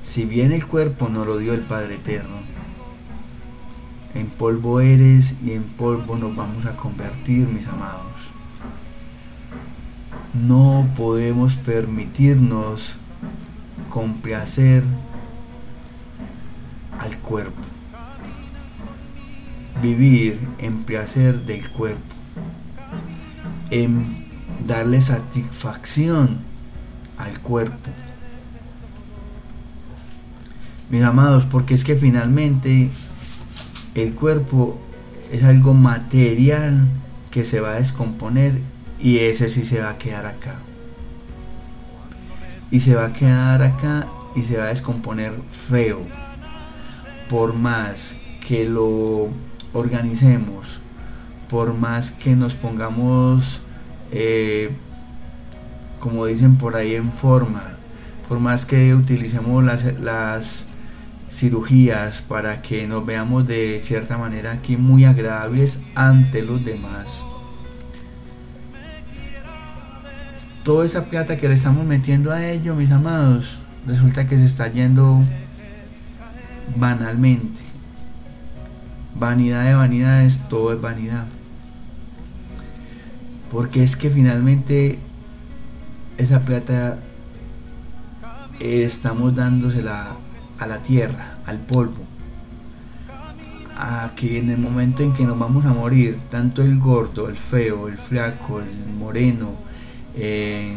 Si 0.00 0.24
bien 0.24 0.52
el 0.52 0.66
cuerpo 0.66 1.10
no 1.10 1.26
lo 1.26 1.36
dio 1.36 1.52
el 1.52 1.60
Padre 1.60 1.96
Eterno, 1.96 2.36
en 4.14 4.28
polvo 4.28 4.80
eres 4.80 5.36
y 5.44 5.52
en 5.52 5.64
polvo 5.64 6.16
nos 6.16 6.34
vamos 6.34 6.64
a 6.64 6.76
convertir, 6.76 7.46
mis 7.46 7.66
amados. 7.66 8.30
No 10.32 10.88
podemos 10.96 11.56
permitirnos 11.56 12.96
complacer 13.90 14.82
al 16.98 17.18
cuerpo. 17.18 17.62
Vivir 19.82 20.40
en 20.58 20.82
placer 20.84 21.40
del 21.44 21.68
cuerpo. 21.70 22.02
En 23.70 24.24
darle 24.66 25.00
satisfacción 25.00 26.38
al 27.18 27.40
cuerpo. 27.40 27.90
Mis 30.90 31.02
amados, 31.02 31.46
porque 31.46 31.74
es 31.74 31.84
que 31.84 31.96
finalmente 31.96 32.90
el 33.94 34.14
cuerpo 34.14 34.78
es 35.30 35.42
algo 35.42 35.74
material 35.74 36.86
que 37.30 37.44
se 37.44 37.60
va 37.60 37.70
a 37.70 37.74
descomponer 37.74 38.60
y 39.00 39.18
ese 39.18 39.48
sí 39.48 39.64
se 39.64 39.80
va 39.80 39.90
a 39.90 39.98
quedar 39.98 40.26
acá. 40.26 40.56
Y 42.70 42.80
se 42.80 42.94
va 42.94 43.06
a 43.06 43.12
quedar 43.12 43.62
acá 43.62 44.06
y 44.34 44.42
se 44.42 44.56
va 44.56 44.64
a 44.64 44.68
descomponer 44.68 45.32
feo. 45.50 46.00
Por 47.28 47.54
más 47.54 48.16
que 48.46 48.64
lo 48.66 49.28
organicemos, 49.72 50.80
por 51.50 51.74
más 51.74 52.10
que 52.10 52.36
nos 52.36 52.54
pongamos, 52.54 53.60
eh, 54.12 54.70
como 56.00 56.26
dicen 56.26 56.56
por 56.56 56.76
ahí, 56.76 56.94
en 56.94 57.12
forma, 57.12 57.76
por 58.28 58.38
más 58.38 58.66
que 58.66 58.94
utilicemos 58.94 59.64
las, 59.64 59.84
las 60.00 60.66
cirugías 61.30 62.22
para 62.22 62.62
que 62.62 62.86
nos 62.86 63.04
veamos 63.04 63.46
de 63.46 63.80
cierta 63.80 64.16
manera 64.16 64.52
aquí 64.52 64.76
muy 64.76 65.04
agradables 65.04 65.80
ante 65.94 66.42
los 66.42 66.64
demás. 66.64 67.24
Toda 70.62 70.86
esa 70.86 71.04
plata 71.04 71.36
que 71.36 71.48
le 71.48 71.54
estamos 71.54 71.84
metiendo 71.84 72.32
a 72.32 72.46
ello, 72.46 72.74
mis 72.74 72.90
amados, 72.90 73.58
resulta 73.86 74.26
que 74.26 74.38
se 74.38 74.46
está 74.46 74.68
yendo 74.68 75.22
banalmente. 76.76 77.62
Vanidad 79.14 79.64
de 79.64 79.74
vanidades, 79.74 80.40
todo 80.48 80.72
es 80.72 80.80
vanidad. 80.80 81.26
Porque 83.50 83.84
es 83.84 83.96
que 83.96 84.10
finalmente 84.10 84.98
esa 86.18 86.40
plata 86.40 86.98
eh, 88.60 88.84
estamos 88.84 89.34
dándosela 89.34 90.16
a 90.58 90.66
la 90.66 90.78
tierra, 90.78 91.38
al 91.46 91.58
polvo. 91.58 92.04
A 93.76 94.12
que 94.16 94.38
en 94.38 94.50
el 94.50 94.58
momento 94.58 95.02
en 95.02 95.12
que 95.12 95.24
nos 95.24 95.38
vamos 95.38 95.64
a 95.66 95.74
morir, 95.74 96.18
tanto 96.30 96.62
el 96.62 96.78
gordo, 96.78 97.28
el 97.28 97.36
feo, 97.36 97.88
el 97.88 97.96
flaco, 97.96 98.60
el 98.60 98.94
moreno, 98.96 99.52
eh, 100.16 100.76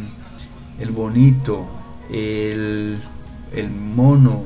el 0.80 0.91
bonito, 0.91 1.67
el, 2.10 3.00
el 3.54 3.69
mono, 3.69 4.45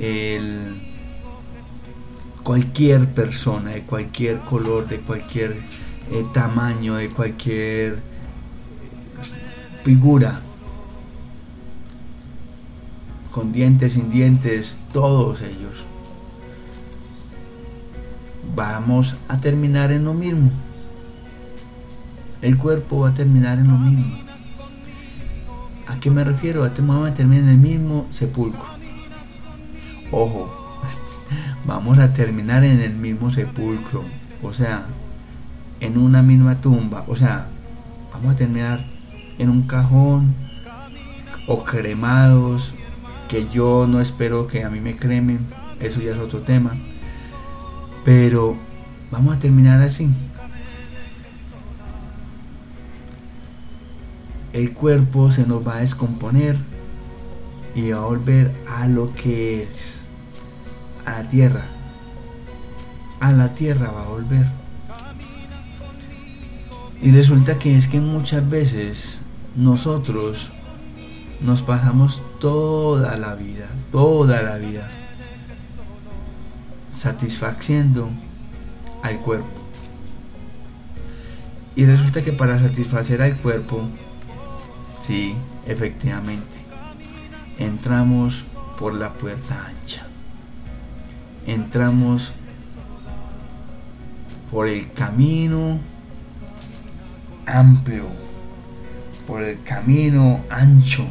el 0.00 0.76
cualquier 2.42 3.06
persona 3.08 3.72
de 3.72 3.82
cualquier 3.82 4.38
color, 4.40 4.86
de 4.88 5.00
cualquier 5.00 5.56
eh, 6.10 6.24
tamaño, 6.32 6.94
de 6.94 7.10
cualquier 7.10 8.00
figura, 9.82 10.40
con 13.32 13.52
dientes, 13.52 13.94
sin 13.94 14.10
dientes, 14.10 14.78
todos 14.92 15.42
ellos. 15.42 15.84
Vamos 18.54 19.14
a 19.28 19.40
terminar 19.40 19.90
en 19.90 20.04
lo 20.04 20.14
mismo. 20.14 20.50
El 22.42 22.56
cuerpo 22.58 23.00
va 23.00 23.08
a 23.08 23.14
terminar 23.14 23.58
en 23.58 23.68
lo 23.68 23.76
mismo. 23.76 24.18
¿A 25.88 25.98
qué 25.98 26.10
me 26.10 26.22
refiero? 26.22 26.62
A 26.62 26.72
terminar 26.72 27.12
en 27.18 27.48
el 27.48 27.58
mismo 27.58 28.06
sepulcro. 28.10 28.75
Ojo, 30.10 30.80
vamos 31.66 31.98
a 31.98 32.12
terminar 32.12 32.64
en 32.64 32.80
el 32.80 32.94
mismo 32.94 33.30
sepulcro. 33.30 34.04
O 34.42 34.52
sea, 34.52 34.86
en 35.80 35.98
una 35.98 36.22
misma 36.22 36.60
tumba. 36.60 37.04
O 37.08 37.16
sea, 37.16 37.48
vamos 38.12 38.34
a 38.34 38.36
terminar 38.36 38.84
en 39.38 39.50
un 39.50 39.62
cajón 39.62 40.34
o 41.46 41.64
cremados 41.64 42.74
que 43.28 43.48
yo 43.48 43.86
no 43.88 44.00
espero 44.00 44.46
que 44.46 44.64
a 44.64 44.70
mí 44.70 44.80
me 44.80 44.96
cremen, 44.96 45.40
eso 45.80 46.00
ya 46.00 46.12
es 46.12 46.18
otro 46.18 46.40
tema. 46.40 46.76
Pero 48.04 48.56
vamos 49.10 49.36
a 49.36 49.38
terminar 49.38 49.80
así. 49.82 50.08
El 54.52 54.72
cuerpo 54.72 55.30
se 55.30 55.46
nos 55.46 55.66
va 55.66 55.76
a 55.76 55.80
descomponer 55.80 56.56
y 57.76 57.90
va 57.90 57.98
a 57.98 58.06
volver 58.06 58.50
a 58.66 58.88
lo 58.88 59.12
que 59.12 59.62
es, 59.62 60.04
a 61.04 61.22
la 61.22 61.28
tierra. 61.28 61.66
A 63.20 63.32
la 63.32 63.54
tierra 63.54 63.90
va 63.90 64.02
a 64.02 64.08
volver. 64.08 64.46
Y 67.02 67.10
resulta 67.10 67.58
que 67.58 67.76
es 67.76 67.86
que 67.86 68.00
muchas 68.00 68.48
veces 68.48 69.18
nosotros 69.54 70.48
nos 71.42 71.60
pasamos 71.60 72.22
toda 72.40 73.18
la 73.18 73.34
vida, 73.34 73.68
toda 73.92 74.42
la 74.42 74.56
vida, 74.56 74.88
satisfaciendo 76.88 78.08
al 79.02 79.20
cuerpo. 79.20 79.60
Y 81.76 81.84
resulta 81.84 82.24
que 82.24 82.32
para 82.32 82.58
satisfacer 82.58 83.20
al 83.20 83.36
cuerpo, 83.36 83.82
sí, 84.98 85.34
efectivamente, 85.66 86.65
entramos 87.58 88.44
por 88.78 88.94
la 88.94 89.12
puerta 89.12 89.66
ancha. 89.66 90.06
Entramos 91.46 92.32
por 94.50 94.68
el 94.68 94.92
camino 94.92 95.78
amplio, 97.46 98.06
por 99.26 99.42
el 99.42 99.62
camino 99.62 100.40
ancho 100.50 101.06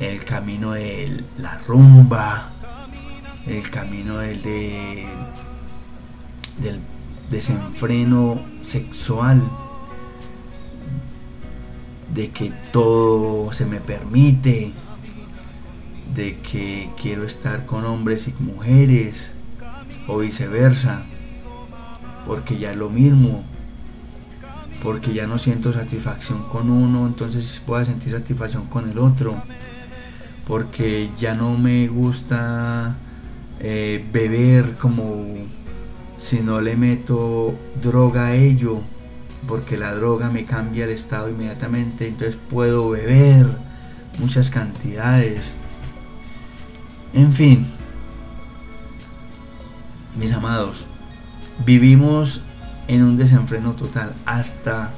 el 0.00 0.24
camino 0.24 0.72
de 0.72 1.24
la 1.38 1.58
rumba, 1.66 2.50
el 3.46 3.68
camino 3.70 4.18
del, 4.18 4.42
del 6.58 6.80
desenfreno 7.30 8.40
sexual, 8.62 9.42
de 12.14 12.30
que 12.30 12.52
todo 12.72 13.52
se 13.52 13.66
me 13.66 13.80
permite, 13.80 14.72
de 16.14 16.38
que 16.38 16.90
quiero 17.00 17.24
estar 17.24 17.66
con 17.66 17.84
hombres 17.84 18.28
y 18.28 18.42
mujeres, 18.42 19.32
o 20.06 20.18
viceversa, 20.18 21.02
porque 22.26 22.58
ya 22.58 22.72
es 22.72 22.76
lo 22.76 22.88
mismo, 22.90 23.44
porque 24.82 25.12
ya 25.12 25.26
no 25.26 25.38
siento 25.38 25.72
satisfacción 25.72 26.42
con 26.44 26.70
uno, 26.70 27.06
entonces 27.06 27.62
puedo 27.66 27.84
sentir 27.84 28.12
satisfacción 28.12 28.66
con 28.66 28.90
el 28.90 28.98
otro 28.98 29.42
porque 30.48 31.10
ya 31.18 31.34
no 31.34 31.58
me 31.58 31.88
gusta 31.88 32.96
eh, 33.60 34.02
beber 34.10 34.76
como 34.76 35.26
si 36.16 36.40
no 36.40 36.62
le 36.62 36.74
meto 36.74 37.54
droga 37.80 38.28
a 38.28 38.34
ello, 38.34 38.80
porque 39.46 39.78
la 39.78 39.94
droga 39.94 40.30
me 40.30 40.44
cambia 40.44 40.84
el 40.84 40.90
estado 40.90 41.28
inmediatamente, 41.28 42.08
entonces 42.08 42.38
puedo 42.50 42.90
beber 42.90 43.46
muchas 44.18 44.50
cantidades. 44.50 45.54
En 47.14 47.32
fin, 47.32 47.66
mis 50.16 50.32
amados, 50.32 50.86
vivimos 51.64 52.42
en 52.88 53.02
un 53.02 53.16
desenfreno 53.16 53.72
total 53.72 54.12
hasta 54.26 54.90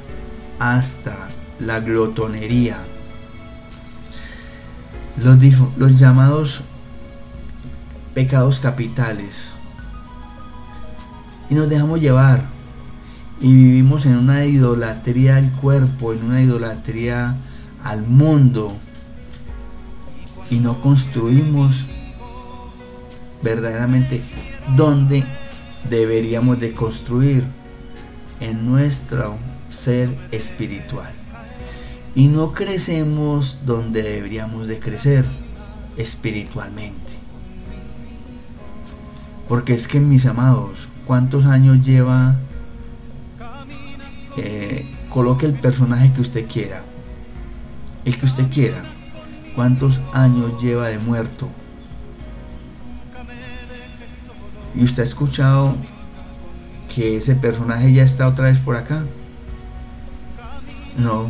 hasta 0.61 1.17
la 1.59 1.81
glotonería. 1.81 2.77
Los, 5.17 5.39
los 5.77 5.99
llamados 5.99 6.61
pecados 8.15 8.61
capitales. 8.61 9.49
Y 11.49 11.55
nos 11.55 11.69
dejamos 11.69 12.01
llevar. 12.01 12.45
Y 13.41 13.55
vivimos 13.55 14.05
en 14.05 14.17
una 14.17 14.45
idolatría 14.45 15.37
al 15.37 15.51
cuerpo, 15.53 16.13
en 16.13 16.25
una 16.25 16.43
idolatría 16.43 17.37
al 17.83 18.03
mundo. 18.03 18.77
Y 20.51 20.57
no 20.57 20.81
construimos 20.81 21.87
verdaderamente 23.43 24.21
donde 24.77 25.25
deberíamos 25.89 26.59
de 26.61 26.75
construir 26.75 27.45
en 28.41 28.67
nuestro 28.67 29.37
ser 29.69 30.11
espiritual. 30.33 31.13
Y 32.15 32.27
no 32.27 32.53
crecemos 32.53 33.61
donde 33.65 34.03
deberíamos 34.03 34.67
de 34.67 34.79
crecer 34.81 35.25
espiritualmente. 35.97 37.15
Porque 39.49 39.75
es 39.75 39.89
que 39.89 40.01
mis 40.01 40.27
amados, 40.27 40.89
¿cuántos 41.07 41.45
años 41.45 41.85
lleva? 41.85 42.37
Eh, 44.37 44.87
coloque 45.09 45.47
el 45.47 45.55
personaje 45.55 46.13
que 46.13 46.21
usted 46.21 46.47
quiera. 46.47 46.83
El 48.05 48.19
que 48.19 48.27
usted 48.27 48.49
quiera. 48.51 48.83
¿Cuántos 49.55 50.01
años 50.13 50.61
lleva 50.63 50.89
de 50.89 50.99
muerto? 50.99 51.49
Y 54.75 54.85
usted 54.85 55.03
ha 55.03 55.07
escuchado 55.07 55.75
que 56.95 57.17
ese 57.17 57.35
personaje 57.35 57.93
ya 57.93 58.03
está 58.03 58.27
otra 58.27 58.47
vez 58.47 58.59
por 58.59 58.77
acá. 58.77 59.03
No. 60.97 61.27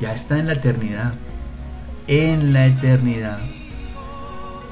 Ya 0.00 0.12
está 0.12 0.38
en 0.38 0.46
la 0.46 0.54
eternidad. 0.54 1.14
En 2.06 2.52
la 2.52 2.66
eternidad. 2.66 3.38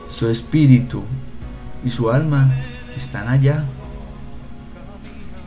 Su 0.09 0.29
espíritu 0.29 1.03
y 1.85 1.91
su 1.91 2.11
alma 2.11 2.55
están 2.97 3.29
allá. 3.29 3.65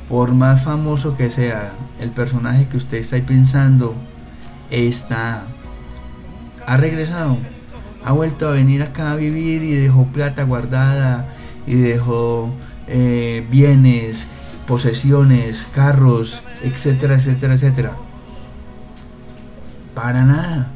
Por 0.07 0.33
más 0.33 0.63
famoso 0.63 1.17
que 1.17 1.29
sea 1.29 1.73
el 1.99 2.11
personaje 2.11 2.67
que 2.67 2.77
usted 2.77 2.97
está 2.97 3.17
pensando, 3.17 3.95
está. 4.71 5.43
Ha 6.65 6.77
regresado. 6.77 7.37
Ha 8.05 8.13
vuelto 8.13 8.47
a 8.47 8.51
venir 8.51 8.83
acá 8.83 9.11
a 9.11 9.15
vivir 9.15 9.63
y 9.63 9.73
dejó 9.73 10.05
plata 10.05 10.43
guardada 10.43 11.25
y 11.65 11.75
dejó 11.75 12.53
eh, 12.87 13.45
bienes, 13.51 14.27
posesiones, 14.65 15.67
carros, 15.75 16.41
etcétera, 16.63 17.15
etcétera, 17.15 17.55
etcétera. 17.55 17.93
Para 19.93 20.23
nada. 20.23 20.71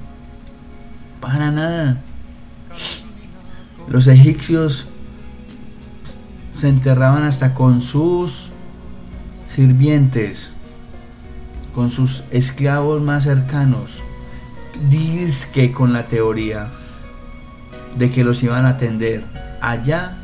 Para 1.22 1.52
nada. 1.52 2.02
Los 3.88 4.08
egipcios 4.08 4.88
se 6.52 6.68
enterraban 6.68 7.24
hasta 7.24 7.54
con 7.54 7.82
sus 7.82 8.52
sirvientes, 9.54 10.52
con 11.76 11.90
sus 11.90 12.24
esclavos 12.32 13.02
más 13.02 13.24
cercanos. 13.26 14.02
Que 15.54 15.72
con 15.72 15.94
la 15.94 16.08
teoría 16.08 16.70
de 17.98 18.12
que 18.12 18.24
los 18.24 18.42
iban 18.42 18.66
a 18.66 18.70
atender 18.70 19.24
allá 19.62 20.18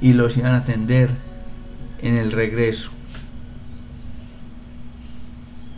y 0.00 0.12
los 0.12 0.36
iban 0.36 0.54
a 0.54 0.58
atender 0.58 1.10
en 2.00 2.16
el 2.16 2.30
regreso. 2.30 2.90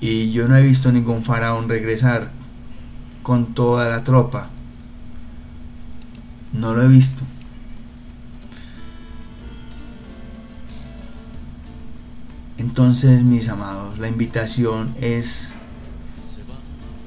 Y 0.01 0.33
yo 0.33 0.47
no 0.47 0.57
he 0.57 0.63
visto 0.63 0.93
ningún 0.93 1.25
faraón 1.25 1.69
regresar 1.69 2.31
con 3.23 3.55
toda 3.55 3.89
la 3.89 4.05
tropa. 4.05 4.49
No 6.53 6.75
lo 6.75 6.83
he 6.83 6.89
visto. 6.89 7.23
Entonces, 12.59 13.23
mis 13.23 13.49
amados, 13.49 13.99
la 13.99 14.09
invitación 14.09 14.95
es 15.01 15.53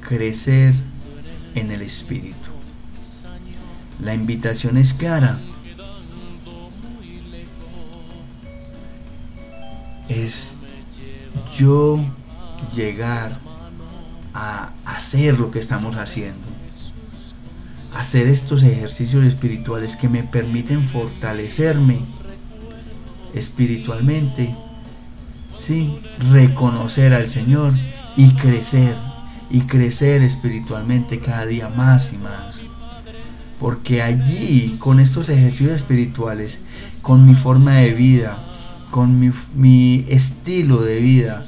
crecer 0.01 0.73
en 1.55 1.71
el 1.71 1.81
Espíritu. 1.81 2.49
La 4.01 4.13
invitación 4.13 4.77
es 4.77 4.93
clara. 4.93 5.39
Es 10.07 10.55
yo 11.55 11.99
llegar 12.75 13.39
a 14.33 14.71
hacer 14.85 15.39
lo 15.39 15.51
que 15.51 15.59
estamos 15.59 15.95
haciendo. 15.95 16.47
Hacer 17.95 18.27
estos 18.27 18.63
ejercicios 18.63 19.25
espirituales 19.25 19.95
que 19.95 20.07
me 20.07 20.23
permiten 20.23 20.83
fortalecerme 20.83 22.05
espiritualmente. 23.33 24.55
Sí, 25.59 25.99
reconocer 26.31 27.13
al 27.13 27.27
Señor 27.27 27.73
y 28.15 28.31
crecer 28.31 28.95
y 29.49 29.61
crecer 29.61 30.21
espiritualmente 30.21 31.19
cada 31.19 31.45
día 31.45 31.69
más 31.69 32.13
y 32.13 32.17
más. 32.17 32.55
Porque 33.59 34.01
allí, 34.01 34.77
con 34.79 34.99
estos 34.99 35.29
ejercicios 35.29 35.73
espirituales, 35.73 36.59
con 37.01 37.25
mi 37.25 37.35
forma 37.35 37.73
de 37.75 37.93
vida, 37.93 38.37
con 38.89 39.19
mi, 39.19 40.05
estilo 40.07 40.81
de 40.81 40.99
vida, 40.99 41.43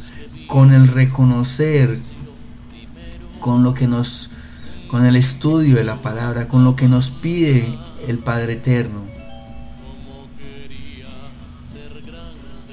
con 0.48 0.74
el 0.74 0.88
reconocer, 0.88 1.98
con 3.40 3.64
lo 3.64 3.74
que 3.74 3.88
nos, 3.88 4.30
con 4.90 5.06
el 5.06 5.16
estudio 5.16 5.78
de 5.78 5.84
la 5.84 6.02
palabra, 6.02 6.48
con 6.48 6.64
lo 6.64 6.76
que 6.76 6.88
nos 6.88 7.10
pide 7.10 7.78
el 8.08 8.18
Padre 8.18 8.54
Eterno. 8.54 9.02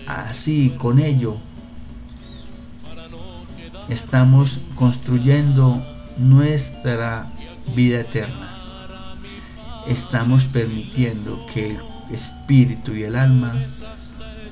Así, 0.09 0.75
con 0.79 1.01
ello, 1.01 1.37
estamos 3.91 4.59
construyendo 4.75 5.85
nuestra 6.17 7.27
vida 7.77 8.01
eterna. 8.01 8.57
Estamos 9.87 10.47
permitiendo 10.47 11.45
que 11.53 11.73
el 11.73 11.81
espíritu 12.11 12.95
y 12.95 13.03
el 13.03 13.17
alma 13.17 13.67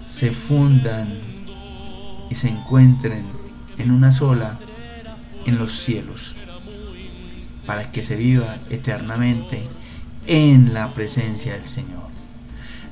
se 0.06 0.30
fundan 0.30 1.08
y 2.28 2.34
se 2.34 2.50
encuentren 2.50 3.24
en 3.78 3.92
una 3.92 4.12
sola 4.12 4.58
en 5.46 5.56
los 5.56 5.72
cielos, 5.72 6.36
para 7.64 7.90
que 7.92 8.02
se 8.02 8.16
viva 8.16 8.58
eternamente 8.68 9.62
en 10.26 10.74
la 10.74 10.92
presencia 10.92 11.54
del 11.54 11.66
Señor. 11.66 12.04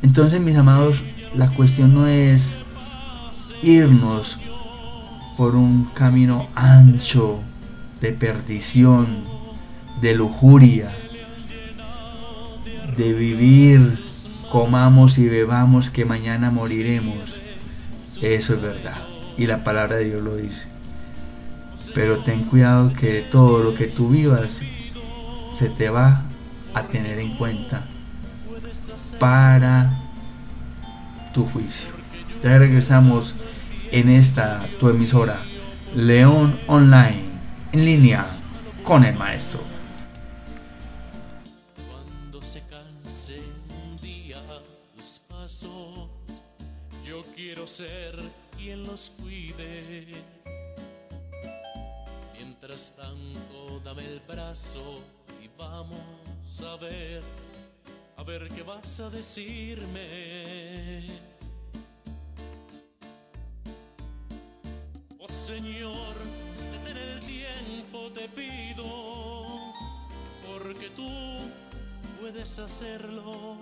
Entonces, 0.03 0.41
mis 0.41 0.57
amados, 0.57 1.03
la 1.35 1.51
cuestión 1.51 1.95
no 1.95 2.07
es 2.07 2.59
irnos 3.63 4.39
por 5.37 5.57
un 5.57 5.87
camino 5.87 6.49
ancho 6.55 7.41
de 8.01 8.13
perdición, 8.13 9.25
de 10.01 10.15
lujuria, 10.15 10.93
de 12.97 13.13
vivir, 13.13 14.05
comamos 14.51 15.19
y 15.19 15.29
bebamos 15.29 15.91
que 15.91 16.05
mañana 16.05 16.51
moriremos. 16.51 17.37
Eso 18.21 18.55
es 18.55 18.63
verdad 18.63 19.15
y 19.37 19.47
la 19.47 19.65
palabra 19.65 19.97
de 19.97 20.05
Dios 20.05 20.23
lo 20.23 20.37
dice. 20.37 20.69
Pero 21.95 22.19
ten 22.19 22.45
cuidado 22.45 22.93
que 22.93 23.23
todo 23.23 23.63
lo 23.63 23.75
que 23.75 23.87
tú 23.87 24.09
vivas 24.11 24.61
se 25.53 25.69
te 25.69 25.89
va 25.91 26.23
a 26.75 26.85
tener 26.85 27.19
en 27.19 27.37
cuenta 27.37 27.87
para 29.19 30.04
tu 31.35 31.45
juicio. 31.45 31.91
Ya 32.43 32.59
regresamos 32.59 33.35
en 33.91 34.09
esta 34.09 34.67
tu 34.81 34.89
emisora 34.89 35.43
León 35.95 36.59
Online 36.67 37.25
en 37.73 37.85
línea 37.85 38.27
con 38.83 39.05
el 39.05 39.15
maestro. 39.17 39.61
Cuando 41.91 42.41
se 42.41 42.63
canse 42.63 43.41
un 43.69 43.97
día 43.97 44.41
tus 44.97 45.21
pasos, 45.29 46.09
yo 47.07 47.23
quiero 47.35 47.67
ser 47.67 48.19
quien 48.57 48.85
los 48.85 49.13
cuide. 49.21 50.07
Mientras 52.35 52.95
tanto, 52.97 53.81
dame 53.85 54.07
el 54.07 54.21
brazo 54.21 55.01
y 55.43 55.51
vamos 55.59 56.63
a 56.65 56.77
ver 56.77 57.23
a 58.25 58.27
ver 58.27 58.49
qué 58.49 58.63
vas 58.63 59.01
a 59.01 59.11
decirme. 59.11 61.07
Oh 65.19 65.29
Señor, 65.29 66.15
detén 66.73 66.97
el 66.97 67.21
tiempo, 67.21 68.11
te 68.13 68.29
pido, 68.29 69.73
porque 70.47 70.89
tú 70.91 71.09
puedes 72.21 72.59
hacerlo. 72.59 73.59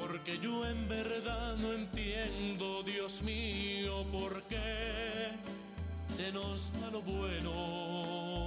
Porque 0.00 0.38
yo 0.38 0.66
en 0.66 0.88
verdad 0.88 1.56
no 1.56 1.72
entiendo, 1.72 2.82
Dios 2.82 3.22
mío, 3.22 4.04
por 4.10 4.42
qué 4.44 5.32
se 6.08 6.32
nos 6.32 6.70
va 6.82 6.90
lo 6.90 7.02
bueno. 7.02 8.43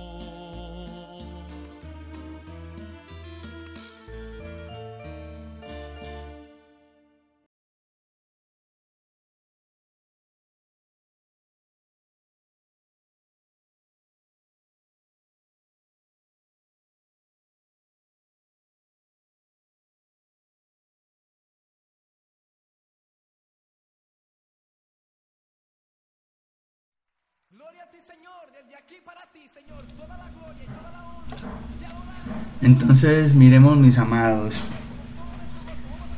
Entonces 32.62 33.34
miremos 33.34 33.78
mis 33.78 33.98
amados 33.98 34.56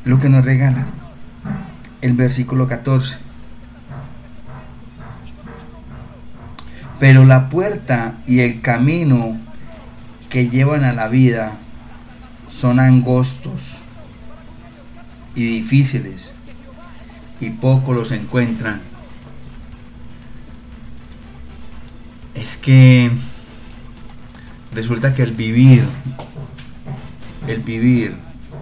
lo 0.06 0.20
que 0.20 0.30
nos 0.30 0.46
regala 0.46 0.88
el 2.02 2.14
versículo 2.14 2.68
14. 2.68 3.18
Pero 7.00 7.26
la 7.26 7.50
puerta 7.50 8.16
y 8.28 8.40
el 8.40 8.62
camino 8.62 9.38
que 10.30 10.50
llevan 10.50 10.84
a 10.84 10.94
la 10.94 11.08
vida 11.08 11.54
son 12.52 12.80
angostos 12.80 13.76
y 15.36 15.46
difíciles 15.46 16.34
y 17.40 17.52
pocos 17.52 17.96
los 17.96 18.12
encuentran. 18.12 18.89
Es 22.40 22.56
que 22.56 23.12
resulta 24.74 25.14
que 25.14 25.24
el 25.24 25.34
vivir, 25.34 25.84
el 27.48 27.62
vivir, 27.64 28.16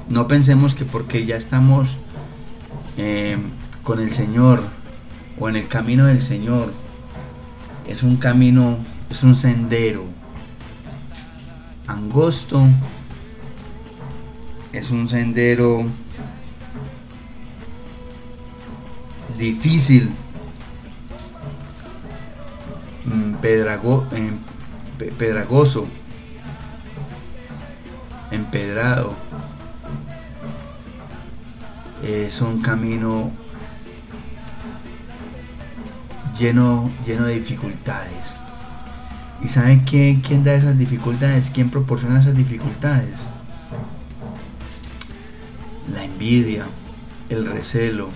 no 0.09 0.27
pensemos 0.27 0.73
que 0.73 0.83
porque 0.83 1.27
ya 1.27 1.35
estamos 1.35 1.99
eh, 2.97 3.37
con 3.83 3.99
el 3.99 4.11
Señor 4.11 4.63
o 5.39 5.47
en 5.47 5.57
el 5.57 5.67
camino 5.67 6.07
del 6.07 6.23
Señor, 6.23 6.73
es 7.87 8.01
un 8.01 8.17
camino, 8.17 8.79
es 9.11 9.21
un 9.21 9.35
sendero 9.35 10.05
angosto, 11.85 12.65
es 14.73 14.89
un 14.89 15.07
sendero 15.07 15.85
difícil, 19.37 20.09
em, 24.11 24.35
pe- 24.97 25.11
pedragoso, 25.17 25.87
empedrado. 28.31 29.13
Es 32.03 32.41
un 32.41 32.61
camino 32.61 33.31
lleno, 36.37 36.89
lleno 37.05 37.25
de 37.25 37.33
dificultades. 37.35 38.39
¿Y 39.43 39.47
saben 39.49 39.81
quién, 39.81 40.21
quién 40.21 40.43
da 40.43 40.53
esas 40.53 40.77
dificultades? 40.77 41.49
¿Quién 41.49 41.69
proporciona 41.69 42.19
esas 42.19 42.35
dificultades? 42.35 43.15
La 45.93 46.03
envidia, 46.03 46.65
el 47.29 47.45
recelo, 47.45 48.09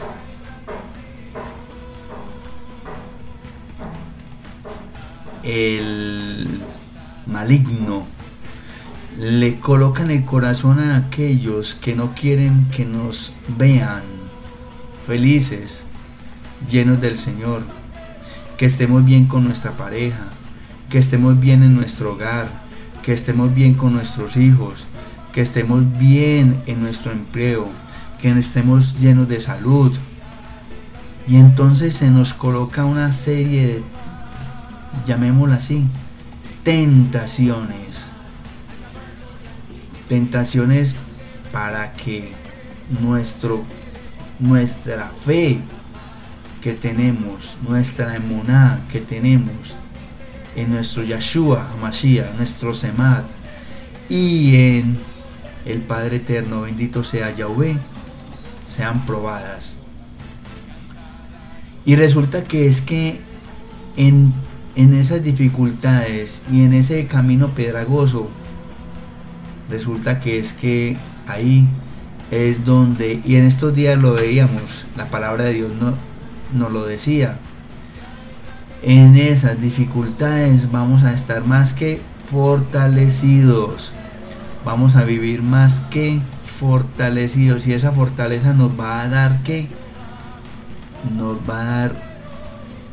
el 5.44 6.62
maligno 7.26 8.06
le 9.20 9.60
coloca 9.60 10.04
en 10.04 10.12
el 10.12 10.26
corazón 10.26 10.80
a 10.80 10.98
aquellos 10.98 11.76
que 11.76 11.96
no 11.96 12.14
quieren 12.16 12.68
que 12.76 12.86
nos 12.86 13.34
vean 13.58 14.04
felices, 15.06 15.84
llenos 16.70 17.02
del 17.02 17.18
Señor, 17.18 17.64
que 18.58 18.66
estemos 18.66 19.04
bien 19.04 19.26
con 19.26 19.44
nuestra 19.44 19.72
pareja, 19.72 20.28
que 20.90 21.00
estemos 21.00 21.40
bien 21.40 21.64
en 21.64 21.76
nuestro 21.76 22.14
hogar, 22.14 22.50
que 23.04 23.14
estemos 23.14 23.54
bien 23.54 23.74
con 23.74 23.94
nuestros 23.94 24.38
hijos, 24.38 24.86
que 25.34 25.42
estemos 25.42 25.84
bien 25.98 26.62
en 26.68 26.82
nuestro 26.82 27.12
empleo, 27.12 27.68
que 28.22 28.30
estemos 28.32 29.00
llenos 29.00 29.28
de 29.28 29.42
salud. 29.42 29.92
Y 31.28 31.38
entonces 31.38 31.96
se 31.96 32.10
nos 32.10 32.34
coloca 32.34 32.86
una 32.86 33.14
serie 33.14 33.68
de, 33.68 33.84
llamémosla 35.06 35.56
así, 35.56 35.84
tentaciones. 36.64 38.06
Tentaciones 40.08 40.96
para 41.52 41.94
que 41.94 42.32
nuestro, 43.02 43.64
nuestra 44.40 45.10
fe 45.26 45.60
que 46.62 46.74
tenemos, 46.74 47.58
nuestra 47.68 48.16
emuná 48.16 48.82
que 48.92 49.00
tenemos 49.00 49.76
en 50.56 50.72
nuestro 50.72 51.04
Yahshua 51.04 51.68
Mashiach, 51.82 52.36
nuestro 52.36 52.74
Semat 52.74 53.26
y 54.10 54.56
en 54.56 54.98
el 55.66 55.82
Padre 55.82 56.18
Eterno, 56.18 56.62
bendito 56.62 57.04
sea 57.04 57.34
Yahweh, 57.34 57.78
sean 58.68 59.06
probadas. 59.06 59.78
Y 61.86 61.96
resulta 61.96 62.44
que 62.44 62.68
es 62.68 62.82
que 62.82 63.20
en, 63.98 64.34
en 64.76 64.94
esas 64.94 65.24
dificultades 65.24 66.42
y 66.52 66.64
en 66.64 66.74
ese 66.74 67.06
camino 67.08 67.50
pedragoso, 67.50 68.30
resulta 69.70 70.20
que 70.20 70.40
es 70.40 70.54
que 70.54 70.98
ahí 71.28 71.68
es 72.32 72.66
donde, 72.66 73.22
y 73.26 73.36
en 73.36 73.46
estos 73.46 73.76
días 73.76 73.98
lo 74.00 74.14
veíamos, 74.14 74.86
la 74.96 75.08
palabra 75.08 75.46
de 75.46 75.54
Dios 75.54 75.74
no, 75.80 75.94
nos 76.58 76.72
lo 76.72 76.86
decía, 76.86 77.38
en 78.84 79.16
esas 79.16 79.62
dificultades 79.62 80.72
vamos 80.72 81.04
a 81.04 81.14
estar 81.14 81.46
más 81.46 81.74
que 81.74 82.02
fortalecidos, 82.32 83.92
vamos 84.66 84.96
a 84.96 85.04
vivir 85.04 85.44
más 85.44 85.80
que 85.92 86.22
fortalecidos. 86.60 87.68
Y 87.68 87.74
esa 87.74 87.92
fortaleza 87.92 88.54
nos 88.54 88.80
va 88.80 89.02
a 89.02 89.08
dar 89.08 89.44
que 89.44 89.68
nos 91.16 91.38
va 91.50 91.62
a 91.62 91.66
dar 91.66 92.11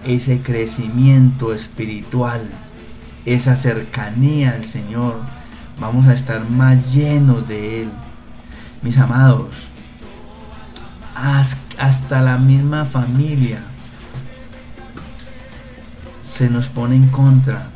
ese 0.08 0.40
crecimiento 0.40 1.52
espiritual, 1.52 2.40
esa 3.26 3.56
cercanía 3.56 4.52
al 4.52 4.64
Señor, 4.64 5.20
vamos 5.78 6.06
a 6.06 6.14
estar 6.14 6.48
más 6.48 6.92
llenos 6.94 7.46
de 7.46 7.82
Él. 7.82 7.90
Mis 8.80 8.96
amados, 8.96 9.68
hasta 11.78 12.22
la 12.22 12.38
misma 12.38 12.86
familia 12.86 13.60
se 16.22 16.48
nos 16.48 16.68
pone 16.68 16.96
en 16.96 17.08
contra. 17.08 17.68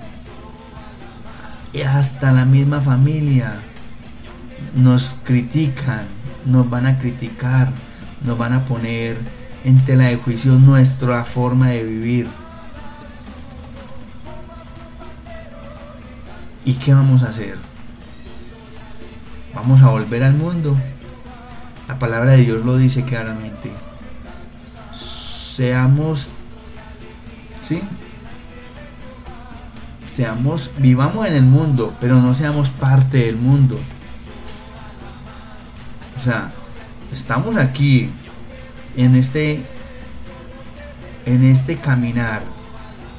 Y 1.74 1.82
hasta 1.82 2.32
la 2.32 2.46
misma 2.46 2.80
familia 2.80 3.56
nos 4.74 5.14
critican, 5.24 6.04
nos 6.46 6.68
van 6.70 6.86
a 6.86 6.98
criticar, 6.98 7.72
nos 8.24 8.38
van 8.38 8.54
a 8.54 8.64
poner 8.64 9.18
en 9.64 9.84
tela 9.84 10.04
de 10.04 10.16
juicio 10.16 10.52
nuestra 10.52 11.24
forma 11.24 11.68
de 11.68 11.84
vivir. 11.84 12.26
¿Y 16.64 16.74
qué 16.74 16.94
vamos 16.94 17.22
a 17.22 17.28
hacer? 17.28 17.56
Vamos 19.54 19.82
a 19.82 19.88
volver 19.88 20.22
al 20.22 20.34
mundo. 20.34 20.76
La 21.88 21.98
palabra 21.98 22.32
de 22.32 22.38
Dios 22.38 22.64
lo 22.64 22.76
dice 22.76 23.04
claramente. 23.04 23.70
Seamos, 24.92 26.28
¿sí? 27.60 27.82
Seamos, 30.14 30.70
vivamos 30.78 31.26
en 31.26 31.34
el 31.34 31.42
mundo, 31.42 31.94
pero 32.00 32.16
no 32.20 32.34
seamos 32.34 32.70
parte 32.70 33.18
del 33.18 33.36
mundo. 33.36 33.78
O 36.18 36.24
sea, 36.24 36.52
estamos 37.12 37.56
aquí 37.56 38.10
en 38.96 39.14
este 39.14 39.62
en 41.24 41.44
este 41.44 41.76
caminar, 41.76 42.42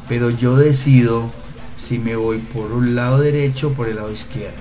pero 0.10 0.30
yo 0.30 0.56
decido 0.58 1.32
si 1.78 2.00
me 2.00 2.16
voy 2.16 2.40
por 2.40 2.72
un 2.72 2.96
lado 2.96 3.20
derecho 3.20 3.70
o 3.70 3.74
por 3.74 3.88
el 3.88 3.96
lado 3.98 4.12
izquierdo. 4.12 4.58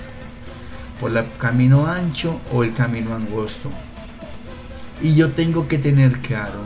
por 1.01 1.17
el 1.17 1.25
camino 1.39 1.87
ancho 1.87 2.41
o 2.53 2.63
el 2.63 2.73
camino 2.73 3.15
angosto. 3.15 3.69
Y 5.03 5.17
yo 5.17 5.33
tengo 5.33 5.67
que 5.67 5.79
tener 5.79 6.19
claro 6.21 6.61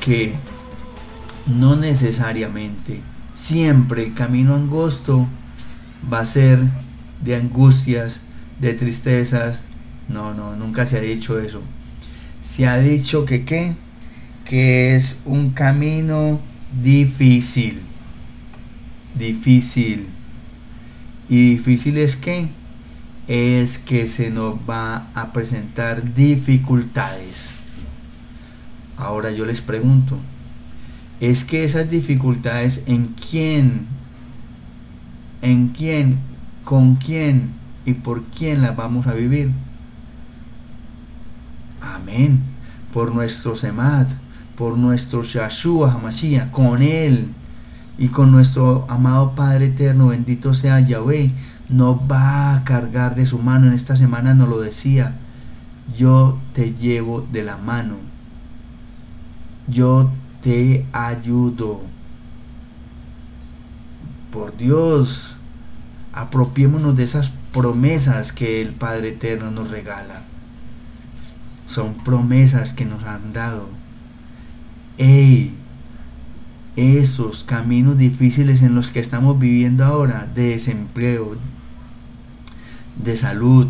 que 0.00 0.34
no 1.46 1.76
necesariamente 1.76 3.00
siempre 3.34 4.04
el 4.04 4.14
camino 4.14 4.54
angosto 4.54 5.26
va 6.10 6.20
a 6.20 6.26
ser 6.26 6.60
de 7.20 7.36
angustias, 7.36 8.22
de 8.58 8.72
tristezas. 8.72 9.64
No, 10.08 10.32
no, 10.32 10.56
nunca 10.56 10.86
se 10.86 10.96
ha 10.96 11.02
dicho 11.02 11.38
eso. 11.38 11.60
Se 12.42 12.66
ha 12.66 12.78
dicho 12.78 13.24
que 13.24 13.44
qué? 13.44 13.72
Que 14.44 14.94
es 14.96 15.22
un 15.24 15.50
camino 15.50 16.40
difícil. 16.82 17.80
Difícil. 19.14 20.06
¿Y 21.28 21.50
difícil 21.50 21.98
es 21.98 22.16
qué? 22.16 22.48
Es 23.28 23.78
que 23.78 24.08
se 24.08 24.30
nos 24.30 24.56
va 24.68 25.08
a 25.14 25.32
presentar 25.32 26.14
dificultades. 26.14 27.50
Ahora 28.96 29.30
yo 29.30 29.46
les 29.46 29.60
pregunto, 29.62 30.18
¿es 31.20 31.44
que 31.44 31.64
esas 31.64 31.88
dificultades 31.88 32.82
en 32.86 33.14
quién, 33.30 33.86
en 35.40 35.68
quién, 35.68 36.18
con 36.64 36.96
quién 36.96 37.50
y 37.86 37.94
por 37.94 38.24
quién 38.24 38.62
las 38.62 38.76
vamos 38.76 39.06
a 39.06 39.14
vivir? 39.14 39.50
Amén. 41.82 42.40
Por 42.94 43.14
nuestro 43.14 43.56
Semad, 43.56 44.06
por 44.56 44.78
nuestro 44.78 45.22
Yahshua 45.22 45.92
Hamashiach, 45.92 46.50
con 46.50 46.82
Él 46.82 47.28
y 47.98 48.08
con 48.08 48.30
nuestro 48.30 48.86
amado 48.88 49.32
Padre 49.32 49.66
Eterno, 49.66 50.08
bendito 50.08 50.54
sea 50.54 50.80
Yahweh, 50.80 51.32
nos 51.68 51.96
va 52.10 52.54
a 52.54 52.64
cargar 52.64 53.14
de 53.14 53.26
su 53.26 53.38
mano. 53.38 53.66
En 53.66 53.72
esta 53.72 53.96
semana 53.96 54.34
nos 54.34 54.48
lo 54.48 54.60
decía, 54.60 55.14
yo 55.96 56.38
te 56.54 56.74
llevo 56.74 57.26
de 57.32 57.42
la 57.42 57.56
mano, 57.56 57.96
yo 59.66 60.10
te 60.42 60.86
ayudo. 60.92 61.80
Por 64.32 64.56
Dios, 64.56 65.36
apropiémonos 66.12 66.96
de 66.96 67.04
esas 67.04 67.30
promesas 67.52 68.32
que 68.32 68.62
el 68.62 68.70
Padre 68.70 69.10
Eterno 69.10 69.50
nos 69.50 69.70
regala. 69.70 70.22
Son 71.72 71.94
promesas 71.94 72.74
que 72.74 72.84
nos 72.84 73.02
han 73.04 73.32
dado. 73.32 73.66
¡Ey! 74.98 75.54
Esos 76.76 77.44
caminos 77.44 77.96
difíciles 77.96 78.60
en 78.60 78.74
los 78.74 78.90
que 78.90 79.00
estamos 79.00 79.38
viviendo 79.38 79.82
ahora, 79.82 80.28
de 80.34 80.48
desempleo, 80.48 81.38
de 83.02 83.16
salud, 83.16 83.68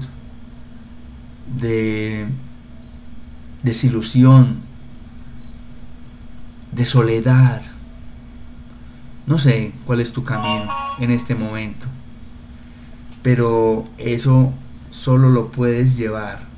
de 1.60 2.26
desilusión, 3.62 4.56
de 6.72 6.86
soledad. 6.86 7.62
No 9.28 9.38
sé 9.38 9.74
cuál 9.86 10.00
es 10.00 10.12
tu 10.12 10.24
camino 10.24 10.68
en 10.98 11.12
este 11.12 11.36
momento, 11.36 11.86
pero 13.22 13.86
eso 13.96 14.52
solo 14.90 15.30
lo 15.30 15.52
puedes 15.52 15.96
llevar 15.96 16.51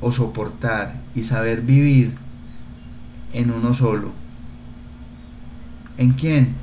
o 0.00 0.12
soportar 0.12 0.94
y 1.14 1.22
saber 1.22 1.62
vivir 1.62 2.14
en 3.32 3.50
uno 3.50 3.74
solo. 3.74 4.12
¿En 5.98 6.12
quién? 6.12 6.54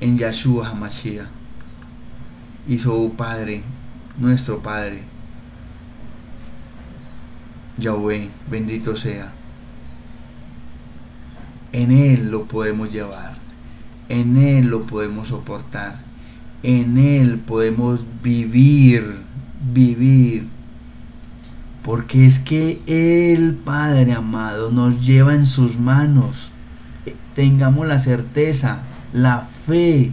En 0.00 0.18
Yahshua 0.18 0.68
HaMashiach 0.68 1.44
y 2.66 2.78
su 2.78 3.14
Padre, 3.16 3.62
nuestro 4.18 4.58
Padre. 4.60 5.02
Yahweh, 7.76 8.28
bendito 8.50 8.96
sea. 8.96 9.32
En 11.72 11.90
Él 11.90 12.30
lo 12.30 12.44
podemos 12.44 12.92
llevar, 12.92 13.34
en 14.08 14.36
Él 14.36 14.68
lo 14.68 14.82
podemos 14.82 15.28
soportar, 15.28 16.00
en 16.62 16.98
Él 16.98 17.38
podemos 17.38 18.00
vivir, 18.22 19.16
vivir 19.72 20.46
porque 21.84 22.24
es 22.24 22.38
que 22.38 22.80
el 22.86 23.54
Padre 23.54 24.14
amado 24.14 24.70
nos 24.70 25.02
lleva 25.02 25.34
en 25.34 25.44
sus 25.44 25.78
manos. 25.78 26.50
Tengamos 27.34 27.86
la 27.86 27.98
certeza, 27.98 28.80
la 29.12 29.40
fe 29.40 30.12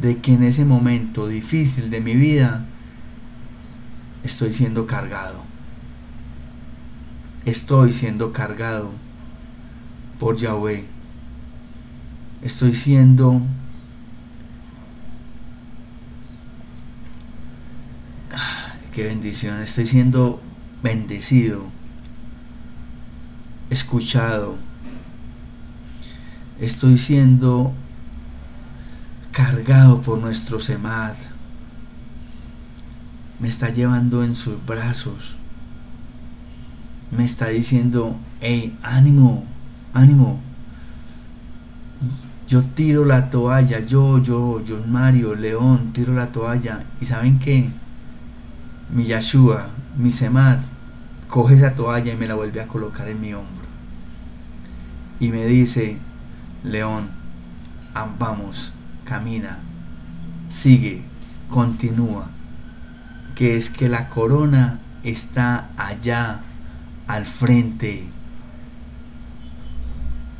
de 0.00 0.18
que 0.18 0.34
en 0.34 0.44
ese 0.44 0.64
momento 0.64 1.26
difícil 1.26 1.90
de 1.90 2.00
mi 2.00 2.14
vida 2.14 2.64
estoy 4.22 4.52
siendo 4.52 4.86
cargado. 4.86 5.42
Estoy 7.44 7.92
siendo 7.92 8.32
cargado 8.32 8.92
por 10.20 10.36
Yahweh. 10.36 10.84
Estoy 12.42 12.74
siendo 12.74 13.42
qué 18.94 19.04
bendición. 19.04 19.60
Estoy 19.60 19.86
siendo 19.86 20.40
bendecido, 20.84 21.62
escuchado. 23.70 24.56
Estoy 26.60 26.98
siendo 26.98 27.72
cargado 29.32 30.02
por 30.02 30.18
nuestro 30.18 30.60
Semad. 30.60 31.14
Me 33.40 33.48
está 33.48 33.70
llevando 33.70 34.22
en 34.22 34.34
sus 34.34 34.64
brazos. 34.66 35.36
Me 37.10 37.24
está 37.24 37.46
diciendo, 37.48 38.16
hey, 38.42 38.76
ánimo, 38.82 39.44
ánimo. 39.94 40.38
Yo 42.46 42.62
tiro 42.62 43.06
la 43.06 43.30
toalla, 43.30 43.80
yo, 43.80 44.18
yo, 44.18 44.62
yo, 44.62 44.78
Mario, 44.86 45.34
León, 45.34 45.92
tiro 45.94 46.12
la 46.12 46.26
toalla. 46.26 46.84
¿Y 47.00 47.06
saben 47.06 47.38
qué? 47.38 47.70
mi 48.90 49.04
Yahshua, 49.04 49.68
mi 49.96 50.10
Semat, 50.10 50.64
coge 51.34 51.56
esa 51.56 51.74
toalla 51.74 52.12
y 52.12 52.16
me 52.16 52.28
la 52.28 52.36
vuelve 52.36 52.60
a 52.60 52.68
colocar 52.68 53.08
en 53.08 53.20
mi 53.20 53.34
hombro. 53.34 53.66
Y 55.18 55.30
me 55.30 55.44
dice, 55.46 55.98
León, 56.62 57.08
vamos, 58.20 58.70
camina, 59.04 59.58
sigue, 60.46 61.02
continúa, 61.50 62.28
que 63.34 63.56
es 63.56 63.68
que 63.68 63.88
la 63.88 64.10
corona 64.10 64.78
está 65.02 65.70
allá, 65.76 66.42
al 67.08 67.26
frente. 67.26 68.04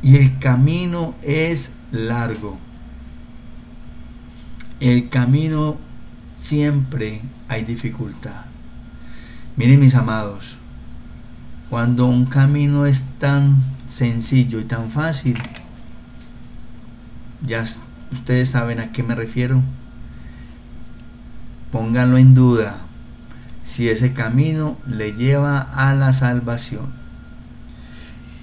Y 0.01 0.15
el 0.15 0.39
camino 0.39 1.13
es 1.23 1.73
largo. 1.91 2.57
El 4.79 5.09
camino 5.09 5.75
siempre 6.39 7.19
hay 7.49 7.65
dificultad. 7.65 8.45
Miren 9.57 9.81
mis 9.81 9.95
amados, 9.95 10.55
cuando 11.69 12.05
un 12.05 12.25
camino 12.25 12.85
es 12.85 13.03
tan 13.19 13.57
sencillo 13.85 14.59
y 14.59 14.65
tan 14.65 14.91
fácil, 14.91 15.35
ya 17.45 17.63
ustedes 18.11 18.49
saben 18.49 18.79
a 18.79 18.91
qué 18.91 19.03
me 19.03 19.15
refiero. 19.15 19.61
Pónganlo 21.71 22.17
en 22.17 22.33
duda 22.33 22.77
si 23.63 23.89
ese 23.89 24.13
camino 24.13 24.77
le 24.87 25.13
lleva 25.13 25.59
a 25.59 25.93
la 25.93 26.13
salvación. 26.13 26.87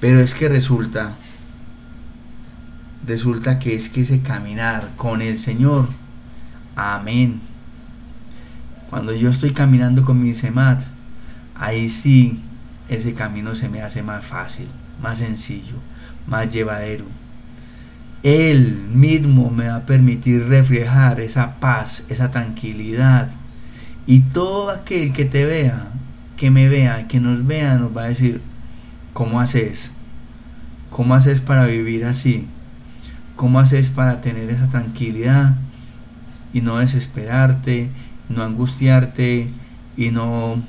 Pero 0.00 0.20
es 0.20 0.34
que 0.34 0.48
resulta, 0.48 1.12
resulta 3.06 3.58
que 3.58 3.76
es 3.76 3.88
que 3.88 4.00
ese 4.00 4.20
caminar 4.20 4.90
con 4.96 5.22
el 5.22 5.38
Señor, 5.38 5.88
amén 6.76 7.52
cuando 8.92 9.14
yo 9.14 9.30
estoy 9.30 9.52
caminando 9.52 10.04
con 10.04 10.22
mi 10.22 10.34
Semat, 10.34 10.82
ahí 11.54 11.88
sí 11.88 12.38
ese 12.88 13.14
camino 13.14 13.54
se 13.54 13.68
me 13.68 13.82
hace 13.82 14.02
más 14.02 14.24
fácil, 14.24 14.68
más 15.00 15.18
sencillo, 15.18 15.76
más 16.26 16.52
llevadero. 16.52 17.04
Él 18.22 18.86
mismo 18.92 19.50
me 19.50 19.68
va 19.68 19.76
a 19.76 19.86
permitir 19.86 20.46
reflejar 20.46 21.20
esa 21.20 21.58
paz, 21.58 22.04
esa 22.08 22.30
tranquilidad. 22.30 23.30
Y 24.06 24.20
todo 24.20 24.70
aquel 24.70 25.12
que 25.12 25.24
te 25.24 25.44
vea, 25.44 25.88
que 26.36 26.50
me 26.50 26.68
vea, 26.68 27.08
que 27.08 27.20
nos 27.20 27.46
vea, 27.46 27.76
nos 27.76 27.96
va 27.96 28.04
a 28.04 28.08
decir, 28.08 28.40
¿cómo 29.12 29.40
haces? 29.40 29.92
¿Cómo 30.90 31.14
haces 31.14 31.40
para 31.40 31.66
vivir 31.66 32.04
así? 32.04 32.46
¿Cómo 33.34 33.58
haces 33.58 33.90
para 33.90 34.20
tener 34.20 34.50
esa 34.50 34.68
tranquilidad 34.68 35.56
y 36.52 36.60
no 36.60 36.78
desesperarte 36.78 37.88
no 38.32 38.42
angustiarte 38.42 39.48
y 39.96 40.10
no 40.10 40.62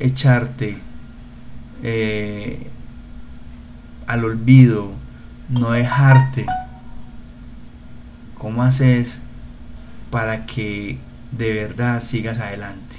echarte 0.00 0.78
eh, 1.82 2.66
al 4.06 4.24
olvido, 4.24 4.92
no 5.48 5.72
dejarte. 5.72 6.46
¿Cómo 8.34 8.62
haces 8.62 9.18
para 10.10 10.46
que 10.46 10.98
de 11.36 11.52
verdad 11.52 12.02
sigas 12.02 12.38
adelante. 12.38 12.96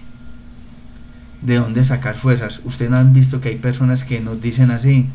¿De 1.42 1.56
dónde 1.56 1.84
sacar 1.84 2.16
fuerzas? 2.16 2.62
Ustedes 2.64 2.92
no 2.92 2.98
han 2.98 3.14
visto 3.14 3.42
que 3.42 3.50
hay 3.50 3.56
personas 3.56 4.04
que 4.04 4.20
nos 4.20 4.42
dicen 4.42 4.72
así. 4.72 5.08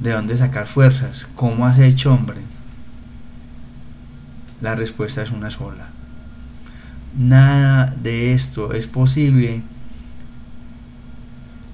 ¿De 0.00 0.12
dónde 0.12 0.36
sacar 0.36 0.66
fuerzas? 0.66 1.26
¿Cómo 1.34 1.66
has 1.66 1.78
hecho, 1.78 2.14
hombre? 2.14 2.38
La 4.60 4.74
respuesta 4.74 5.22
es 5.22 5.30
una 5.30 5.50
sola. 5.50 5.88
Nada 7.16 7.94
de 8.02 8.32
esto 8.32 8.72
es 8.72 8.86
posible 8.86 9.62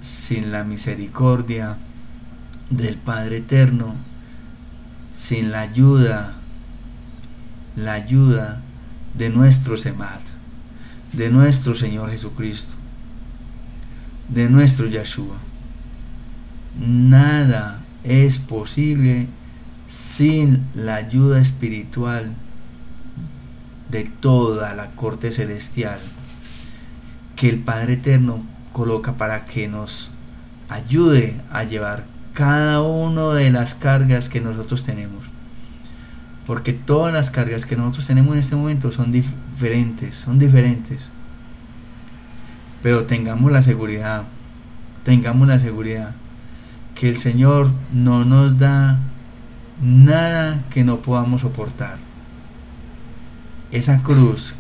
sin 0.04 0.52
la 0.52 0.64
misericordia 0.64 1.78
del 2.68 2.96
Padre 2.98 3.38
Eterno, 3.38 3.94
sin 5.14 5.50
la 5.50 5.62
ayuda, 5.62 6.34
la 7.74 7.94
ayuda 7.94 8.60
de 9.16 9.30
nuestro 9.30 9.78
Semad, 9.78 10.20
de 11.14 11.30
nuestro 11.30 11.74
Señor 11.74 12.10
Jesucristo, 12.10 12.74
de 14.28 14.50
nuestro 14.50 14.88
Yeshua. 14.88 15.36
Nada 16.78 17.80
es 18.02 18.36
posible 18.36 19.28
sin 19.88 20.66
la 20.74 20.96
ayuda 20.96 21.40
espiritual 21.40 22.34
de 23.90 24.04
toda 24.04 24.74
la 24.74 24.90
corte 24.90 25.32
celestial 25.32 25.98
que 27.36 27.48
el 27.48 27.60
Padre 27.60 27.94
Eterno 27.94 28.53
coloca 28.74 29.12
para 29.12 29.46
que 29.46 29.68
nos 29.68 30.10
ayude 30.68 31.40
a 31.50 31.62
llevar 31.62 32.04
cada 32.34 32.82
una 32.82 33.32
de 33.32 33.50
las 33.50 33.74
cargas 33.74 34.28
que 34.28 34.40
nosotros 34.40 34.82
tenemos. 34.82 35.22
Porque 36.44 36.74
todas 36.74 37.14
las 37.14 37.30
cargas 37.30 37.64
que 37.64 37.76
nosotros 37.76 38.08
tenemos 38.08 38.34
en 38.34 38.40
este 38.40 38.56
momento 38.56 38.90
son 38.90 39.12
diferentes, 39.12 40.16
son 40.16 40.38
diferentes. 40.38 41.08
Pero 42.82 43.04
tengamos 43.04 43.50
la 43.50 43.62
seguridad, 43.62 44.24
tengamos 45.04 45.48
la 45.48 45.58
seguridad 45.58 46.10
que 46.96 47.08
el 47.08 47.16
Señor 47.16 47.70
no 47.92 48.24
nos 48.24 48.58
da 48.58 48.98
nada 49.80 50.64
que 50.70 50.82
no 50.82 50.98
podamos 51.00 51.42
soportar. 51.42 51.96
Esa 53.70 54.02
cruz, 54.02 54.54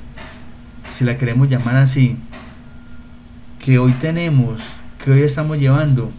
si 0.90 1.04
la 1.04 1.18
queremos 1.18 1.48
llamar 1.48 1.76
así, 1.76 2.16
que 3.64 3.78
hoy 3.78 3.92
tenemos, 3.92 4.60
que 5.02 5.10
hoy 5.10 5.22
estamos 5.22 5.56
llevando, 5.56 6.10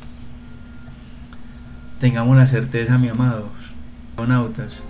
tengamos 2.00 2.36
la 2.36 2.48
certeza, 2.48 2.98
mi 2.98 3.08
amados, 3.08 3.52
nautas, 4.28 4.82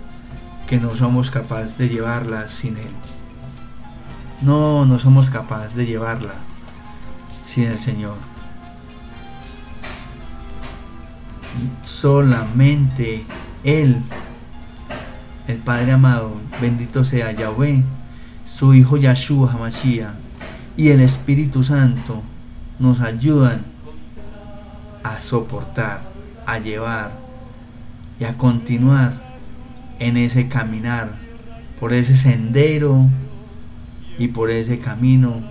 que 0.66 0.78
no 0.78 0.96
somos 0.96 1.30
capaces 1.30 1.76
de 1.76 1.90
llevarla 1.90 2.48
sin 2.48 2.78
Él. 2.78 2.88
No, 4.40 4.86
no 4.86 4.98
somos 4.98 5.28
capaces 5.28 5.74
de 5.74 5.84
llevarla 5.84 6.32
sin 7.44 7.64
el 7.64 7.78
Señor. 7.78 8.16
Solamente 11.84 13.26
Él, 13.64 14.00
el 15.46 15.58
Padre 15.58 15.92
amado, 15.92 16.32
bendito 16.62 17.04
sea 17.04 17.32
Yahweh, 17.32 17.84
su 18.46 18.72
Hijo 18.72 18.96
Yahshua 18.96 19.52
Hamashiach 19.52 20.14
y 20.78 20.88
el 20.88 21.00
Espíritu 21.00 21.62
Santo 21.62 22.22
nos 22.78 23.00
ayudan 23.00 23.62
a 25.02 25.18
soportar, 25.18 26.02
a 26.46 26.58
llevar 26.58 27.12
y 28.18 28.24
a 28.24 28.36
continuar 28.36 29.14
en 29.98 30.16
ese 30.16 30.48
caminar, 30.48 31.10
por 31.80 31.92
ese 31.92 32.16
sendero 32.16 33.06
y 34.18 34.28
por 34.28 34.50
ese 34.50 34.78
camino 34.78 35.42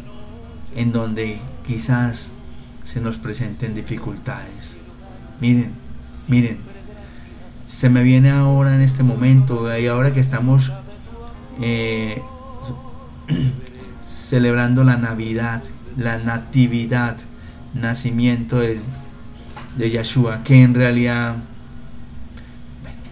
en 0.75 0.91
donde 0.91 1.39
quizás 1.65 2.31
se 2.83 3.01
nos 3.01 3.17
presenten 3.17 3.73
dificultades. 3.73 4.77
Miren, 5.39 5.71
miren, 6.27 6.59
se 7.69 7.89
me 7.89 8.03
viene 8.03 8.31
ahora 8.31 8.75
en 8.75 8.81
este 8.81 9.03
momento, 9.03 9.77
y 9.77 9.87
ahora 9.87 10.13
que 10.13 10.19
estamos 10.19 10.71
eh, 11.61 12.21
celebrando 14.07 14.83
la 14.83 14.97
Navidad, 14.97 15.63
la 15.97 16.17
natividad, 16.17 17.17
nacimiento 17.73 18.59
de, 18.59 18.79
de 19.77 19.89
Yeshua, 19.89 20.43
que 20.43 20.61
en 20.61 20.73
realidad, 20.73 21.35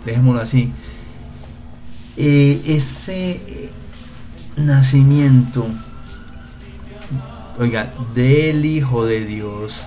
dejémoslo 0.05 0.41
así, 0.41 0.71
eh, 2.17 2.61
ese 2.65 3.69
nacimiento, 4.55 5.65
oiga, 7.57 7.93
del 8.13 8.65
Hijo 8.65 9.05
de 9.05 9.25
Dios, 9.25 9.83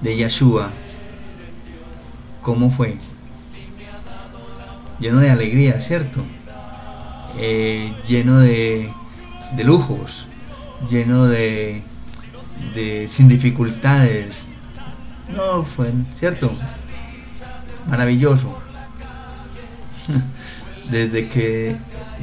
de 0.00 0.16
Yeshua, 0.16 0.70
¿cómo 2.42 2.70
fue? 2.70 2.98
Lleno 4.98 5.20
de 5.20 5.30
alegría, 5.30 5.80
¿cierto? 5.80 6.22
Eh, 7.38 7.92
lleno 8.06 8.40
de, 8.40 8.90
de 9.56 9.64
lujos, 9.64 10.26
lleno 10.90 11.26
de, 11.26 11.82
de 12.74 13.08
sin 13.08 13.28
dificultades. 13.28 14.48
No 15.34 15.64
fue, 15.64 15.92
¿cierto? 16.14 16.52
Maravilloso. 17.88 18.58
Desde 20.90 21.28
que 21.28 21.76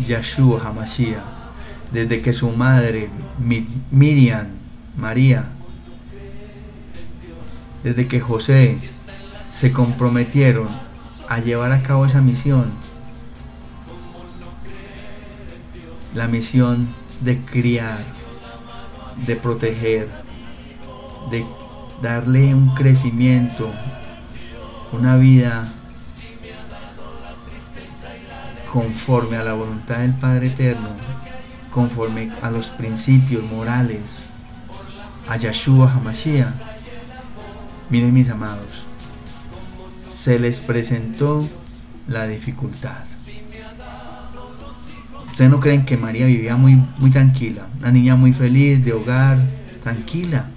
Yeshua 0.05 0.62
Hamashiach, 0.68 1.24
desde 1.91 2.22
que 2.22 2.34
su 2.34 2.49
madre 2.51 3.10
Miriam, 3.91 4.47
María, 4.95 5.45
desde 7.84 8.07
que 8.07 8.20
José 8.20 8.78
se 9.51 9.72
comprometieron 9.72 10.68
a 11.28 11.39
llevar 11.39 11.72
a 11.72 11.82
cabo 11.82 12.05
esa 12.05 12.22
misión, 12.22 12.72
la 16.14 16.28
misión 16.28 16.88
de 17.22 17.39
criar, 17.39 17.99
de 19.26 19.36
proteger, 19.36 20.07
de 21.30 21.45
darle 22.01 22.53
un 22.53 22.74
crecimiento, 22.76 23.70
una 24.91 25.17
vida 25.17 25.67
conforme 28.72 29.38
a 29.38 29.43
la 29.43 29.53
voluntad 29.53 29.99
del 29.99 30.13
Padre 30.13 30.47
Eterno, 30.47 30.89
conforme 31.72 32.32
a 32.41 32.51
los 32.51 32.70
principios 32.70 33.43
morales, 33.43 34.24
a 35.28 35.38
Yeshua 35.38 35.91
Hamashiach. 35.91 36.53
Miren 37.89 38.13
mis 38.13 38.30
amados, 38.30 38.86
se 40.01 40.38
les 40.39 40.59
presentó 40.59 41.47
la 42.07 42.28
dificultad. 42.28 43.03
¿Ustedes 45.40 45.52
no 45.52 45.62
creen 45.62 45.86
que 45.86 45.96
María 45.96 46.26
vivía 46.26 46.58
muy, 46.58 46.84
muy 46.98 47.12
tranquila? 47.12 47.66
Una 47.80 47.94
niña 47.94 48.18
muy 48.18 48.34
feliz, 48.34 48.84
de 48.84 48.92
hogar, 48.92 49.40
tranquila. 49.82 50.48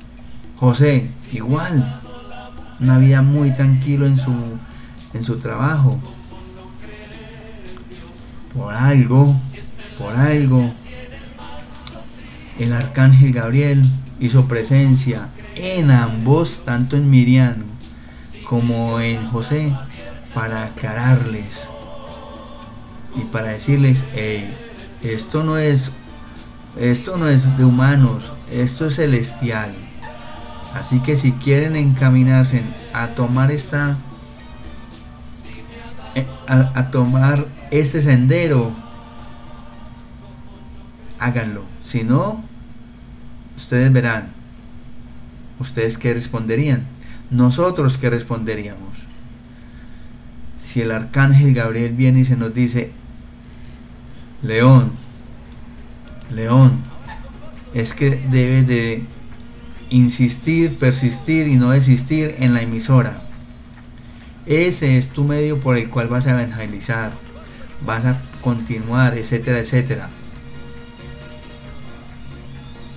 José, 0.56 1.06
igual. 1.30 2.00
Una 2.80 2.98
vida 2.98 3.22
muy 3.22 3.52
tranquilo 3.52 4.06
en 4.06 4.18
su, 4.18 4.32
en 5.14 5.22
su 5.22 5.38
trabajo. 5.38 6.00
Por 8.52 8.74
algo, 8.74 9.36
por 10.00 10.16
algo, 10.16 10.68
el 12.58 12.72
arcángel 12.72 13.32
Gabriel 13.32 13.84
hizo 14.18 14.46
presencia 14.46 15.28
en 15.54 15.92
ambos, 15.92 16.62
tanto 16.64 16.96
en 16.96 17.08
Miriam 17.08 17.54
como 18.48 18.98
en 18.98 19.28
José, 19.28 19.72
para 20.34 20.64
aclararles 20.64 21.68
y 23.14 23.20
para 23.26 23.50
decirles, 23.50 24.02
esto 25.02 25.42
no 25.42 25.58
es 25.58 25.92
esto 26.78 27.18
no 27.18 27.28
es 27.28 27.58
de 27.58 27.64
humanos, 27.64 28.32
esto 28.50 28.86
es 28.86 28.96
celestial. 28.96 29.74
Así 30.74 31.00
que 31.00 31.16
si 31.16 31.32
quieren 31.32 31.76
encaminarse 31.76 32.62
a 32.94 33.08
tomar 33.08 33.50
esta 33.50 33.96
eh, 36.14 36.26
a, 36.46 36.78
a 36.78 36.90
tomar 36.90 37.46
este 37.70 38.00
sendero, 38.00 38.72
háganlo. 41.18 41.64
Si 41.84 42.04
no, 42.04 42.42
ustedes 43.56 43.92
verán. 43.92 44.28
¿Ustedes 45.58 45.98
qué 45.98 46.14
responderían? 46.14 46.84
Nosotros 47.30 47.98
qué 47.98 48.10
responderíamos. 48.10 48.98
Si 50.58 50.80
el 50.80 50.90
arcángel 50.90 51.54
Gabriel 51.54 51.92
viene 51.92 52.20
y 52.20 52.24
se 52.24 52.36
nos 52.36 52.54
dice, 52.54 52.92
León, 54.42 54.92
León, 56.30 56.78
es 57.74 57.92
que 57.92 58.10
debes 58.30 58.66
de 58.66 59.04
insistir, 59.90 60.78
persistir 60.78 61.46
y 61.46 61.56
no 61.56 61.70
desistir 61.70 62.36
en 62.38 62.54
la 62.54 62.62
emisora. 62.62 63.22
Ese 64.46 64.98
es 64.98 65.10
tu 65.10 65.24
medio 65.24 65.60
por 65.60 65.76
el 65.76 65.88
cual 65.88 66.08
vas 66.08 66.26
a 66.26 66.32
evangelizar, 66.32 67.12
vas 67.86 68.04
a 68.04 68.20
continuar, 68.42 69.16
etcétera, 69.16 69.60
etcétera. 69.60 70.10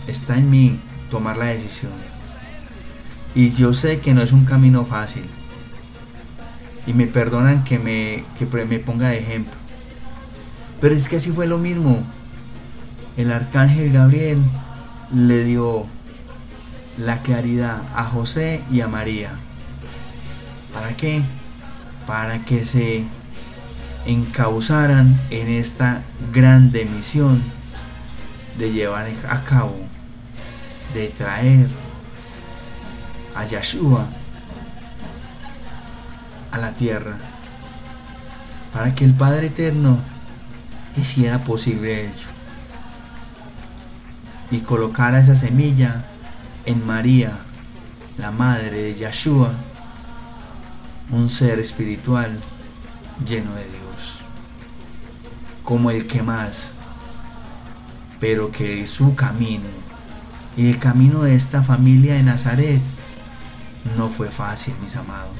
está 0.07 0.37
en 0.37 0.49
mí 0.49 0.79
tomar 1.09 1.37
la 1.37 1.45
decisión. 1.45 1.91
Y 3.33 3.49
yo 3.51 3.73
sé 3.73 3.99
que 3.99 4.13
no 4.13 4.21
es 4.21 4.31
un 4.31 4.45
camino 4.45 4.85
fácil. 4.85 5.25
Y 6.87 6.93
me 6.93 7.07
perdonan 7.07 7.63
que 7.63 7.79
me, 7.79 8.23
que 8.37 8.45
me 8.65 8.79
ponga 8.79 9.09
de 9.09 9.19
ejemplo. 9.19 9.64
Pero 10.79 10.95
es 10.95 11.07
que 11.07 11.17
así 11.17 11.31
fue 11.31 11.47
lo 11.47 11.57
mismo. 11.57 12.03
El 13.17 13.31
arcángel 13.31 13.91
Gabriel 13.91 14.39
le 15.13 15.43
dio 15.43 15.85
la 16.97 17.21
claridad 17.21 17.81
a 17.95 18.03
José 18.03 18.61
y 18.71 18.81
a 18.81 18.87
María. 18.87 19.31
¿Para 20.73 20.95
qué? 20.95 21.21
Para 22.07 22.43
que 22.45 22.65
se 22.65 23.05
encauzaran 24.05 25.19
en 25.29 25.47
esta 25.47 26.03
grande 26.31 26.85
misión 26.85 27.41
de 28.57 28.71
llevar 28.71 29.07
a 29.29 29.43
cabo, 29.43 29.77
de 30.93 31.07
traer 31.07 31.67
a 33.35 33.45
Yeshua 33.45 34.05
a 36.51 36.57
la 36.57 36.71
tierra, 36.73 37.17
para 38.71 38.95
que 38.95 39.03
el 39.03 39.13
Padre 39.13 39.47
Eterno 39.47 39.99
hiciera 40.97 41.43
posible 41.43 42.05
ello 42.05 42.35
y 44.51 44.59
colocara 44.59 45.19
esa 45.19 45.35
semilla 45.35 46.05
en 46.65 46.85
María, 46.85 47.39
la 48.17 48.31
madre 48.31 48.83
de 48.83 48.95
Yeshua, 48.95 49.51
un 51.11 51.29
ser 51.29 51.59
espiritual 51.59 52.39
lleno 53.27 53.53
de 53.55 53.63
Dios, 53.63 54.19
como 55.63 55.91
el 55.91 56.07
que 56.07 56.21
más, 56.21 56.73
pero 58.19 58.51
que 58.51 58.85
su 58.87 59.15
camino 59.15 59.67
y 60.57 60.69
el 60.69 60.79
camino 60.79 61.23
de 61.23 61.35
esta 61.35 61.63
familia 61.63 62.13
de 62.15 62.23
Nazaret 62.23 62.81
no 63.97 64.09
fue 64.09 64.29
fácil, 64.29 64.73
mis 64.81 64.95
amados. 64.95 65.37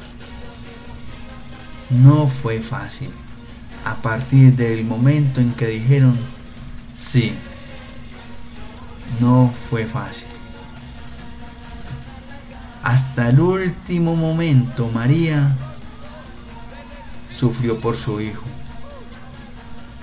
No 1.90 2.28
fue 2.28 2.62
fácil. 2.62 3.10
A 3.86 3.94
partir 4.02 4.56
del 4.56 4.84
momento 4.84 5.40
en 5.40 5.54
que 5.54 5.68
dijeron, 5.68 6.18
sí, 6.96 7.34
no 9.20 9.54
fue 9.70 9.86
fácil. 9.86 10.28
Hasta 12.84 13.30
el 13.30 13.40
último 13.40 14.16
momento 14.16 14.90
María 14.92 15.56
sufrió 17.30 17.80
por 17.80 17.96
su 17.96 18.22
hijo. 18.22 18.44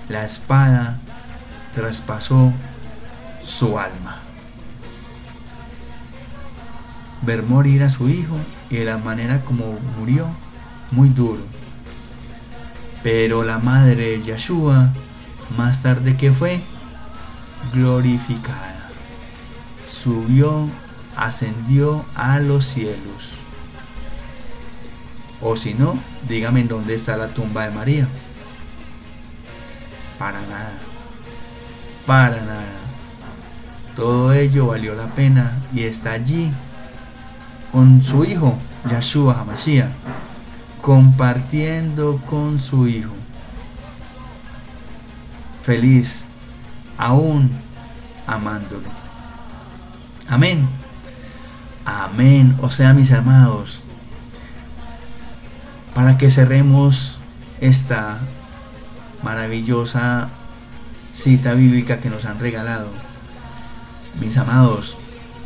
La 0.09 0.25
espada 0.25 0.99
traspasó 1.75 2.53
su 3.43 3.79
alma. 3.79 4.21
Ver 7.23 7.43
morir 7.43 7.83
a 7.83 7.91
su 7.91 8.09
hijo 8.09 8.37
y 8.71 8.77
de 8.77 8.85
la 8.85 8.99
manera 8.99 9.41
como 9.45 9.77
murió, 9.99 10.27
muy 10.93 11.09
duro. 11.09 11.43
Pero 13.03 13.43
la 13.43 13.59
madre 13.59 14.11
de 14.11 14.23
Yeshua, 14.23 14.93
más 15.57 15.83
tarde 15.83 16.17
que 16.17 16.33
fue, 16.33 16.63
glorificada. 17.73 18.91
Subió 19.89 20.69
ascendió 21.17 22.05
a 22.15 22.39
los 22.39 22.65
cielos. 22.65 23.33
O 25.41 25.57
si 25.57 25.75
no, 25.75 25.99
dígame 26.29 26.61
en 26.61 26.69
dónde 26.69 26.95
está 26.95 27.17
la 27.17 27.29
tumba 27.29 27.65
de 27.65 27.71
María. 27.73 28.09
Para 30.19 30.41
nada. 30.43 30.79
Para 32.07 32.41
nada. 32.41 32.83
Todo 33.97 34.33
ello 34.33 34.69
valió 34.69 34.95
la 34.95 35.07
pena 35.15 35.59
y 35.75 35.83
está 35.83 36.13
allí 36.13 36.51
con 37.71 38.03
su 38.03 38.25
hijo, 38.25 38.57
Yahshua 38.91 39.41
HaMashiach, 39.41 39.91
compartiendo 40.83 42.21
con 42.29 42.59
su 42.59 42.89
hijo. 42.89 43.15
Feliz, 45.63 46.25
aún 46.99 47.51
amándolo. 48.27 48.89
Amén. 50.29 50.69
Amén. 51.85 52.57
O 52.61 52.71
sea, 52.71 52.93
mis 52.93 53.13
amados, 53.13 53.81
para 55.95 56.19
que 56.19 56.31
cerremos 56.31 57.17
esta 57.61 58.19
maravillosa 59.23 60.31
cita 61.13 61.55
bíblica 61.55 62.01
que 62.01 62.11
nos 62.11 62.25
han 62.25 62.41
regalado. 62.41 62.89
Mis 64.21 64.37
amados, 64.37 64.99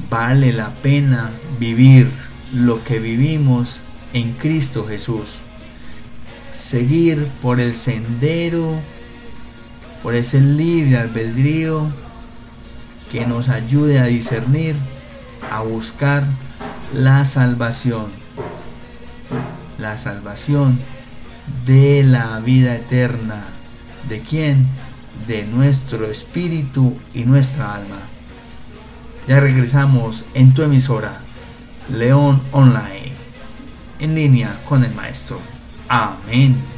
vale 0.08 0.52
la 0.54 0.70
pena 0.70 1.30
vivir 1.60 2.10
lo 2.54 2.82
que 2.84 3.00
vivimos 3.00 3.80
en 4.16 4.32
Cristo 4.32 4.86
Jesús. 4.86 5.26
Seguir 6.54 7.28
por 7.42 7.60
el 7.60 7.74
sendero, 7.74 8.80
por 10.02 10.14
ese 10.14 10.40
libre 10.40 10.96
albedrío 10.96 11.90
que 13.12 13.26
nos 13.26 13.50
ayude 13.50 13.98
a 13.98 14.04
discernir 14.04 14.74
a 15.50 15.60
buscar 15.60 16.24
la 16.94 17.26
salvación. 17.26 18.06
La 19.78 19.98
salvación 19.98 20.80
de 21.66 22.02
la 22.02 22.40
vida 22.40 22.74
eterna. 22.74 23.44
¿De 24.08 24.20
quién? 24.20 24.66
De 25.26 25.44
nuestro 25.44 26.06
espíritu 26.10 26.96
y 27.12 27.24
nuestra 27.24 27.74
alma. 27.74 28.00
Ya 29.28 29.40
regresamos 29.40 30.24
en 30.32 30.54
tu 30.54 30.62
emisora, 30.62 31.20
León 31.90 32.40
Online, 32.52 33.05
en 34.00 34.14
línea 34.14 34.58
con 34.68 34.84
el 34.84 34.94
Maestro. 34.94 35.40
Amén. 35.88 36.75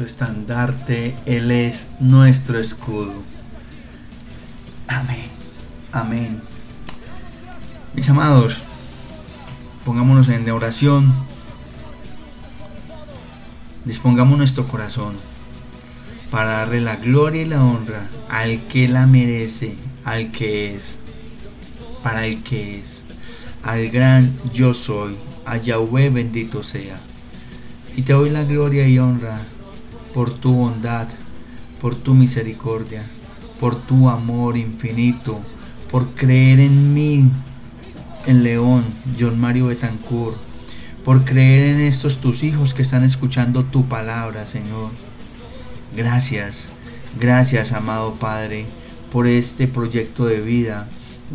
Nuestro 0.00 0.26
estandarte, 0.26 1.14
Él 1.26 1.50
es 1.50 1.90
nuestro 2.00 2.58
escudo. 2.58 3.12
Amén, 4.88 5.26
amén. 5.92 6.40
Mis 7.94 8.08
amados, 8.08 8.62
pongámonos 9.84 10.28
en 10.28 10.48
oración, 10.50 11.12
dispongamos 13.84 14.38
nuestro 14.38 14.66
corazón 14.66 15.16
para 16.30 16.50
darle 16.50 16.80
la 16.80 16.96
gloria 16.96 17.42
y 17.42 17.46
la 17.46 17.62
honra 17.62 18.08
al 18.30 18.66
que 18.68 18.88
la 18.88 19.06
merece, 19.06 19.74
al 20.04 20.30
que 20.32 20.76
es, 20.76 20.98
para 22.02 22.24
el 22.24 22.42
que 22.42 22.80
es, 22.80 23.04
al 23.62 23.90
gran 23.90 24.34
yo 24.54 24.72
soy, 24.72 25.16
a 25.44 25.58
Yahweh 25.58 26.08
bendito 26.08 26.62
sea. 26.62 26.98
Y 27.96 28.02
te 28.02 28.14
doy 28.14 28.30
la 28.30 28.44
gloria 28.44 28.86
y 28.86 28.98
honra 28.98 29.42
por 30.14 30.32
tu 30.32 30.52
bondad, 30.52 31.08
por 31.80 31.94
tu 31.94 32.14
misericordia, 32.14 33.04
por 33.58 33.76
tu 33.76 34.08
amor 34.08 34.56
infinito, 34.56 35.40
por 35.90 36.08
creer 36.10 36.60
en 36.60 36.94
mí, 36.94 37.30
en 38.26 38.42
León, 38.42 38.84
John 39.18 39.40
Mario 39.40 39.66
Betancourt, 39.66 40.36
por 41.04 41.24
creer 41.24 41.74
en 41.74 41.80
estos 41.80 42.18
tus 42.18 42.42
hijos 42.42 42.74
que 42.74 42.82
están 42.82 43.04
escuchando 43.04 43.64
tu 43.64 43.86
palabra, 43.86 44.46
Señor. 44.46 44.90
Gracias, 45.96 46.68
gracias, 47.18 47.72
amado 47.72 48.14
Padre, 48.14 48.66
por 49.10 49.26
este 49.26 49.66
proyecto 49.66 50.26
de 50.26 50.40
vida. 50.40 50.86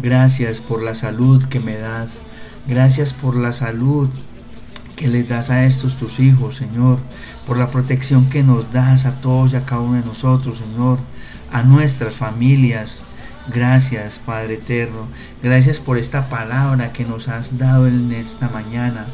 Gracias 0.02 0.60
por 0.60 0.84
la 0.84 0.96
salud 0.96 1.44
que 1.46 1.60
me 1.60 1.78
das. 1.78 2.22
Gracias 2.68 3.14
por 3.14 3.36
la 3.36 3.54
salud 3.54 4.10
que 4.96 5.08
les 5.08 5.28
das 5.28 5.50
a 5.50 5.66
estos 5.66 5.96
tus 5.96 6.20
hijos, 6.20 6.56
Señor, 6.56 7.00
por 7.46 7.58
la 7.58 7.70
protección 7.70 8.30
que 8.30 8.44
nos 8.44 8.72
das 8.72 9.06
a 9.06 9.22
todos 9.22 9.54
y 9.54 9.56
a 9.58 9.66
cada 9.66 9.82
uno 9.82 9.96
de 9.96 10.06
nosotros, 10.06 10.60
Señor, 10.60 11.00
a 11.52 11.64
nuestras 11.64 12.16
familias. 12.16 13.02
Gracias, 13.54 14.20
Padre 14.26 14.56
Eterno. 14.56 15.08
Gracias 15.44 15.80
por 15.80 15.98
esta 15.98 16.30
palabra 16.30 16.92
que 16.94 17.06
nos 17.06 17.28
has 17.28 17.58
dado 17.58 17.88
en 17.88 18.12
esta 18.12 18.50
mañana, 18.50 19.06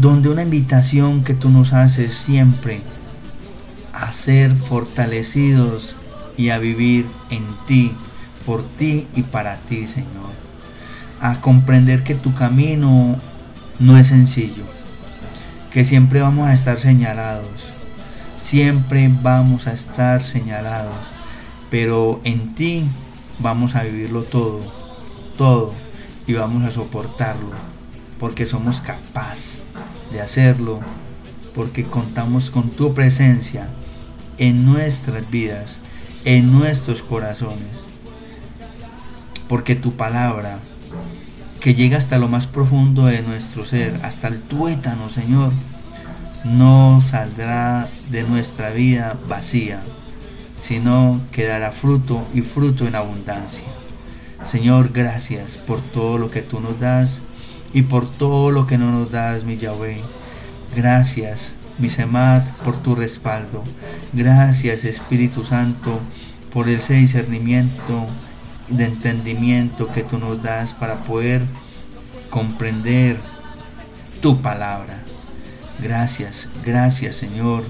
donde 0.00 0.28
una 0.28 0.42
invitación 0.42 1.22
que 1.22 1.34
tú 1.34 1.50
nos 1.50 1.72
haces 1.72 2.14
siempre 2.14 2.80
a 3.92 4.12
ser 4.12 4.52
fortalecidos 4.52 5.96
y 6.36 6.50
a 6.50 6.58
vivir 6.58 7.06
en 7.30 7.44
ti, 7.66 7.92
por 8.46 8.64
ti 8.64 9.06
y 9.14 9.22
para 9.22 9.56
ti, 9.56 9.86
Señor. 9.86 10.32
A 11.20 11.40
comprender 11.40 12.04
que 12.04 12.14
tu 12.14 12.34
camino 12.34 13.16
no 13.78 13.98
es 13.98 14.08
sencillo, 14.08 14.64
que 15.72 15.84
siempre 15.84 16.20
vamos 16.20 16.48
a 16.48 16.54
estar 16.54 16.78
señalados, 16.78 17.72
siempre 18.36 19.10
vamos 19.22 19.66
a 19.66 19.72
estar 19.72 20.22
señalados, 20.22 20.96
pero 21.70 22.20
en 22.24 22.54
ti 22.54 22.84
vamos 23.38 23.74
a 23.74 23.82
vivirlo 23.82 24.22
todo, 24.22 24.60
todo, 25.36 25.74
y 26.26 26.32
vamos 26.32 26.64
a 26.64 26.70
soportarlo, 26.70 27.52
porque 28.18 28.46
somos 28.46 28.80
capaces 28.80 29.62
de 30.10 30.20
hacerlo, 30.20 30.80
porque 31.54 31.84
contamos 31.84 32.50
con 32.50 32.70
tu 32.70 32.94
presencia 32.94 33.68
en 34.38 34.64
nuestras 34.64 35.30
vidas, 35.30 35.78
en 36.24 36.52
nuestros 36.52 37.02
corazones, 37.02 37.84
porque 39.48 39.74
tu 39.74 39.92
palabra 39.92 40.58
que 41.60 41.74
llega 41.74 41.98
hasta 41.98 42.18
lo 42.18 42.28
más 42.28 42.46
profundo 42.46 43.06
de 43.06 43.22
nuestro 43.22 43.64
ser, 43.64 44.00
hasta 44.02 44.28
el 44.28 44.40
tuétano, 44.40 45.10
Señor, 45.10 45.52
no 46.44 47.02
saldrá 47.02 47.88
de 48.10 48.22
nuestra 48.22 48.70
vida 48.70 49.18
vacía, 49.28 49.80
sino 50.56 51.20
que 51.32 51.46
dará 51.46 51.72
fruto 51.72 52.26
y 52.32 52.42
fruto 52.42 52.86
en 52.86 52.94
abundancia. 52.94 53.66
Señor, 54.46 54.92
gracias 54.92 55.56
por 55.56 55.80
todo 55.80 56.16
lo 56.16 56.30
que 56.30 56.42
tú 56.42 56.60
nos 56.60 56.78
das 56.78 57.22
y 57.74 57.82
por 57.82 58.08
todo 58.08 58.50
lo 58.50 58.66
que 58.66 58.78
no 58.78 58.92
nos 58.92 59.10
das, 59.10 59.44
mi 59.44 59.56
Yahweh. 59.56 60.00
Gracias, 60.76 61.54
mi 61.78 61.88
Semat, 61.88 62.46
por 62.64 62.76
tu 62.76 62.94
respaldo. 62.94 63.64
Gracias, 64.12 64.84
Espíritu 64.84 65.44
Santo, 65.44 65.98
por 66.52 66.68
ese 66.68 66.94
discernimiento 66.94 68.06
de 68.68 68.84
entendimiento 68.84 69.88
que 69.88 70.02
tú 70.02 70.18
nos 70.18 70.42
das 70.42 70.72
para 70.72 70.96
poder 70.96 71.42
comprender 72.30 73.18
tu 74.20 74.40
palabra. 74.40 75.02
Gracias, 75.80 76.48
gracias 76.64 77.16
Señor. 77.16 77.64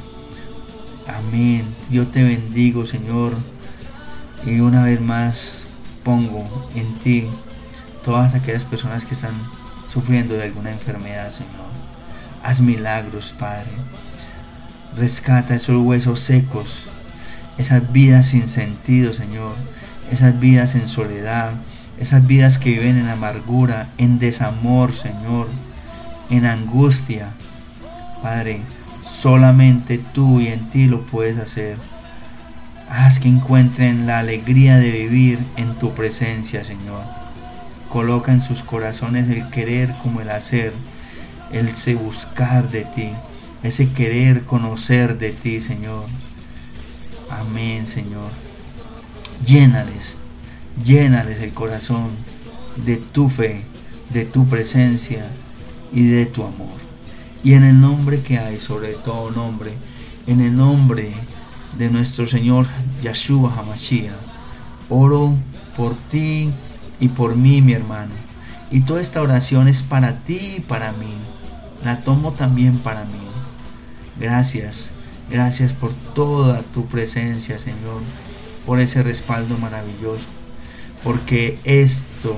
Amén. 1.07 1.65
Yo 1.91 2.07
te 2.07 2.25
bendigo 2.25 2.87
Señor. 2.87 3.35
Y 4.47 4.61
una 4.61 4.85
vez 4.85 5.01
más 5.01 5.63
pongo 6.05 6.69
en 6.75 6.95
ti 6.95 7.29
todas 8.05 8.35
aquellas 8.35 8.65
personas 8.65 9.05
que 9.05 9.15
están 9.15 9.35
sufriendo 9.93 10.35
de 10.35 10.45
alguna 10.45 10.71
enfermedad 10.71 11.31
Señor. 11.31 11.69
Haz 12.43 12.61
milagros 12.61 13.35
Padre. 13.39 13.71
Rescata 14.97 15.55
esos 15.55 15.85
huesos 15.85 16.21
secos. 16.21 16.85
Esas 17.57 17.93
vidas 17.93 18.27
sin 18.27 18.49
sentido 18.49 19.13
Señor 19.13 19.55
esas 20.11 20.39
vidas 20.39 20.75
en 20.75 20.89
soledad, 20.89 21.53
esas 21.99 22.27
vidas 22.27 22.59
que 22.59 22.71
viven 22.71 22.97
en 22.97 23.09
amargura, 23.09 23.89
en 23.99 24.19
desamor, 24.19 24.93
Señor, 24.93 25.49
en 26.31 26.47
angustia. 26.47 27.31
Padre, 28.23 28.61
solamente 29.09 29.99
tú 29.99 30.41
y 30.41 30.49
en 30.49 30.71
ti 30.71 30.87
lo 30.87 31.03
puedes 31.03 31.39
hacer. 31.39 31.77
Haz 32.89 33.19
que 33.19 33.29
encuentren 33.29 34.07
la 34.07 34.21
alegría 34.21 34.77
de 34.77 34.91
vivir 34.91 35.39
en 35.57 35.75
tu 35.75 35.93
presencia, 35.93 36.65
Señor. 36.65 37.03
Coloca 37.91 38.33
en 38.33 38.43
sus 38.43 38.63
corazones 38.63 39.29
el 39.29 39.49
querer 39.51 39.93
como 40.03 40.21
el 40.21 40.31
hacer, 40.31 40.73
el 41.53 41.75
se 41.77 41.95
buscar 41.95 42.71
de 42.71 42.85
ti, 42.85 43.11
ese 43.63 43.91
querer 43.93 44.45
conocer 44.45 45.19
de 45.19 45.33
ti, 45.33 45.61
Señor. 45.61 46.05
Amén, 47.31 47.87
Señor. 47.87 48.48
Llénales, 49.47 50.17
llénales 50.85 51.41
el 51.41 51.53
corazón 51.53 52.11
de 52.85 52.97
tu 52.97 53.29
fe, 53.29 53.63
de 54.11 54.25
tu 54.25 54.47
presencia 54.47 55.25
y 55.93 56.07
de 56.07 56.27
tu 56.27 56.43
amor. 56.43 56.77
Y 57.45 57.55
en 57.55 57.63
el 57.63 57.81
nombre 57.81 58.21
que 58.21 58.39
hay 58.39 58.59
sobre 58.59 58.95
todo 58.95 59.31
nombre, 59.31 59.73
en 60.27 60.41
el 60.41 60.57
nombre 60.57 61.13
de 61.79 61.89
nuestro 61.89 62.27
Señor 62.27 62.67
Yahshua 63.01 63.55
Hamashiach, 63.57 64.13
oro 64.91 65.35
por 65.77 65.95
ti 66.11 66.51
y 66.99 67.09
por 67.09 67.37
mí, 67.37 67.63
mi 67.63 67.75
hermano. 67.75 68.13
Y 68.73 68.81
toda 68.81 69.01
esta 69.01 69.23
oración 69.23 69.69
es 69.69 69.83
para 69.83 70.19
ti 70.19 70.57
y 70.59 70.61
para 70.61 70.93
mí. 70.93 71.15
La 71.85 72.03
tomo 72.03 72.33
también 72.33 72.79
para 72.81 73.05
mí. 73.05 73.21
Gracias, 74.19 74.91
gracias 75.31 75.73
por 75.73 75.93
toda 76.15 76.63
tu 76.63 76.87
presencia, 76.87 77.61
Señor 77.61 78.03
por 78.69 78.81
ese 78.81 79.03
respaldo 79.03 79.57
maravilloso. 79.57 80.27
Porque 81.03 81.59
esto, 81.65 82.37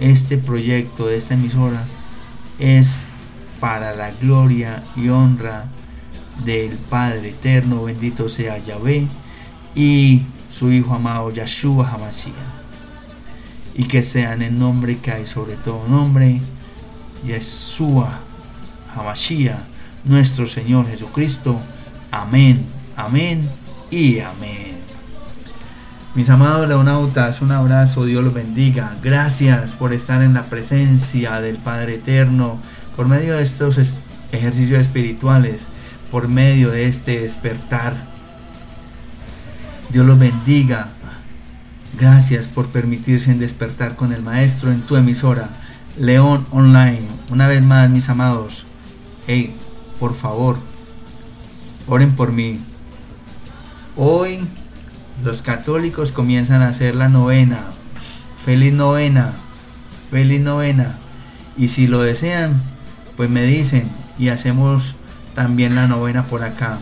este 0.00 0.36
proyecto 0.36 1.06
de 1.06 1.16
esta 1.16 1.34
emisora 1.34 1.84
es 2.58 2.96
para 3.60 3.94
la 3.94 4.10
gloria 4.10 4.82
y 4.96 5.10
honra 5.10 5.66
del 6.44 6.72
Padre 6.76 7.28
Eterno, 7.28 7.84
bendito 7.84 8.28
sea 8.28 8.58
Yahvé, 8.58 9.06
y 9.76 10.22
su 10.52 10.72
Hijo 10.72 10.92
amado 10.92 11.30
Yahshua 11.30 11.88
Hamashiach. 11.88 12.34
Y 13.76 13.84
que 13.84 14.02
sea 14.02 14.32
en 14.32 14.42
el 14.42 14.58
nombre 14.58 14.98
que 14.98 15.12
hay 15.12 15.24
sobre 15.24 15.54
todo 15.54 15.86
nombre, 15.86 16.40
Yeshua 17.24 18.18
Hamashiach, 18.96 19.60
nuestro 20.04 20.48
Señor 20.48 20.88
Jesucristo. 20.88 21.60
Amén, 22.10 22.66
amén 22.96 23.48
y 23.88 24.18
amén. 24.18 24.79
Mis 26.12 26.28
amados 26.28 26.66
leonautas, 26.66 27.40
un 27.40 27.52
abrazo, 27.52 28.04
Dios 28.04 28.24
los 28.24 28.34
bendiga. 28.34 28.96
Gracias 29.00 29.76
por 29.76 29.92
estar 29.92 30.22
en 30.22 30.34
la 30.34 30.42
presencia 30.42 31.40
del 31.40 31.56
Padre 31.56 31.94
Eterno, 31.94 32.58
por 32.96 33.06
medio 33.06 33.36
de 33.36 33.44
estos 33.44 33.78
ejercicios 34.32 34.80
espirituales, 34.80 35.68
por 36.10 36.26
medio 36.26 36.70
de 36.70 36.86
este 36.86 37.20
despertar. 37.20 37.94
Dios 39.90 40.04
los 40.04 40.18
bendiga. 40.18 40.88
Gracias 41.96 42.48
por 42.48 42.66
permitirse 42.66 43.30
en 43.30 43.38
despertar 43.38 43.94
con 43.94 44.12
el 44.12 44.20
Maestro 44.20 44.72
en 44.72 44.80
tu 44.80 44.96
emisora, 44.96 45.50
León 45.96 46.44
Online. 46.50 47.06
Una 47.30 47.46
vez 47.46 47.64
más, 47.64 47.88
mis 47.88 48.08
amados, 48.08 48.66
hey, 49.28 49.54
por 50.00 50.16
favor, 50.16 50.58
oren 51.86 52.10
por 52.16 52.32
mí. 52.32 52.58
Hoy 53.96 54.40
los 55.22 55.42
católicos 55.42 56.12
comienzan 56.12 56.62
a 56.62 56.68
hacer 56.68 56.94
la 56.94 57.08
novena. 57.08 57.64
Feliz 58.44 58.72
novena, 58.72 59.32
feliz 60.10 60.40
novena. 60.40 60.96
Y 61.56 61.68
si 61.68 61.86
lo 61.86 62.02
desean, 62.02 62.62
pues 63.16 63.28
me 63.28 63.42
dicen 63.42 63.90
y 64.18 64.28
hacemos 64.28 64.94
también 65.34 65.74
la 65.74 65.86
novena 65.86 66.26
por 66.26 66.42
acá. 66.42 66.78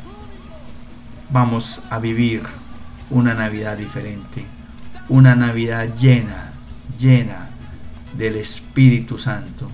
vamos 1.30 1.82
a 1.88 2.00
vivir 2.00 2.42
una 3.10 3.32
Navidad 3.32 3.76
diferente, 3.76 4.44
una 5.08 5.36
Navidad 5.36 5.94
llena, 5.94 6.50
llena 6.98 7.50
del 8.18 8.34
Espíritu 8.34 9.16
Santo, 9.16 9.68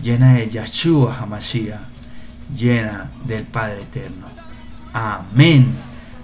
llena 0.00 0.34
de 0.34 0.48
Yahshua 0.48 1.18
Hamashiach, 1.18 1.80
llena 2.56 3.10
del 3.24 3.42
Padre 3.42 3.82
Eterno. 3.82 4.28
Amén. 4.92 5.66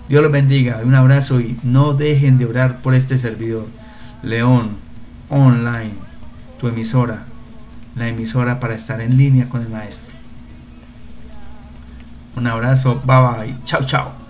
Dios 0.08 0.22
los 0.22 0.30
bendiga, 0.30 0.80
un 0.84 0.94
abrazo 0.94 1.40
y 1.40 1.58
no 1.64 1.94
dejen 1.94 2.38
de 2.38 2.46
orar 2.46 2.80
por 2.80 2.94
este 2.94 3.18
servidor, 3.18 3.66
León 4.22 4.83
online, 5.28 5.94
tu 6.58 6.68
emisora, 6.68 7.24
la 7.96 8.08
emisora 8.08 8.60
para 8.60 8.74
estar 8.74 9.00
en 9.00 9.16
línea 9.16 9.48
con 9.48 9.62
el 9.62 9.68
maestro. 9.68 10.14
Un 12.36 12.46
abrazo, 12.46 13.00
bye 13.04 13.46
bye, 13.46 13.56
chao 13.64 13.84
chao. 13.84 14.23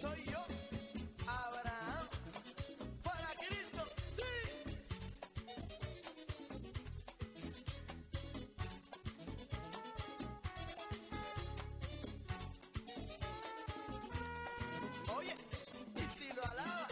soy 0.00 0.24
yo, 0.30 0.38
Abraham. 1.26 2.06
Para 3.02 3.34
Cristo, 3.34 3.82
sí. 4.16 4.22
Oye, 15.16 15.34
y 15.96 16.10
si 16.10 16.32
lo 16.32 16.44
alaba. 16.44 16.87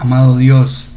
Amado 0.00 0.36
Dios, 0.36 0.87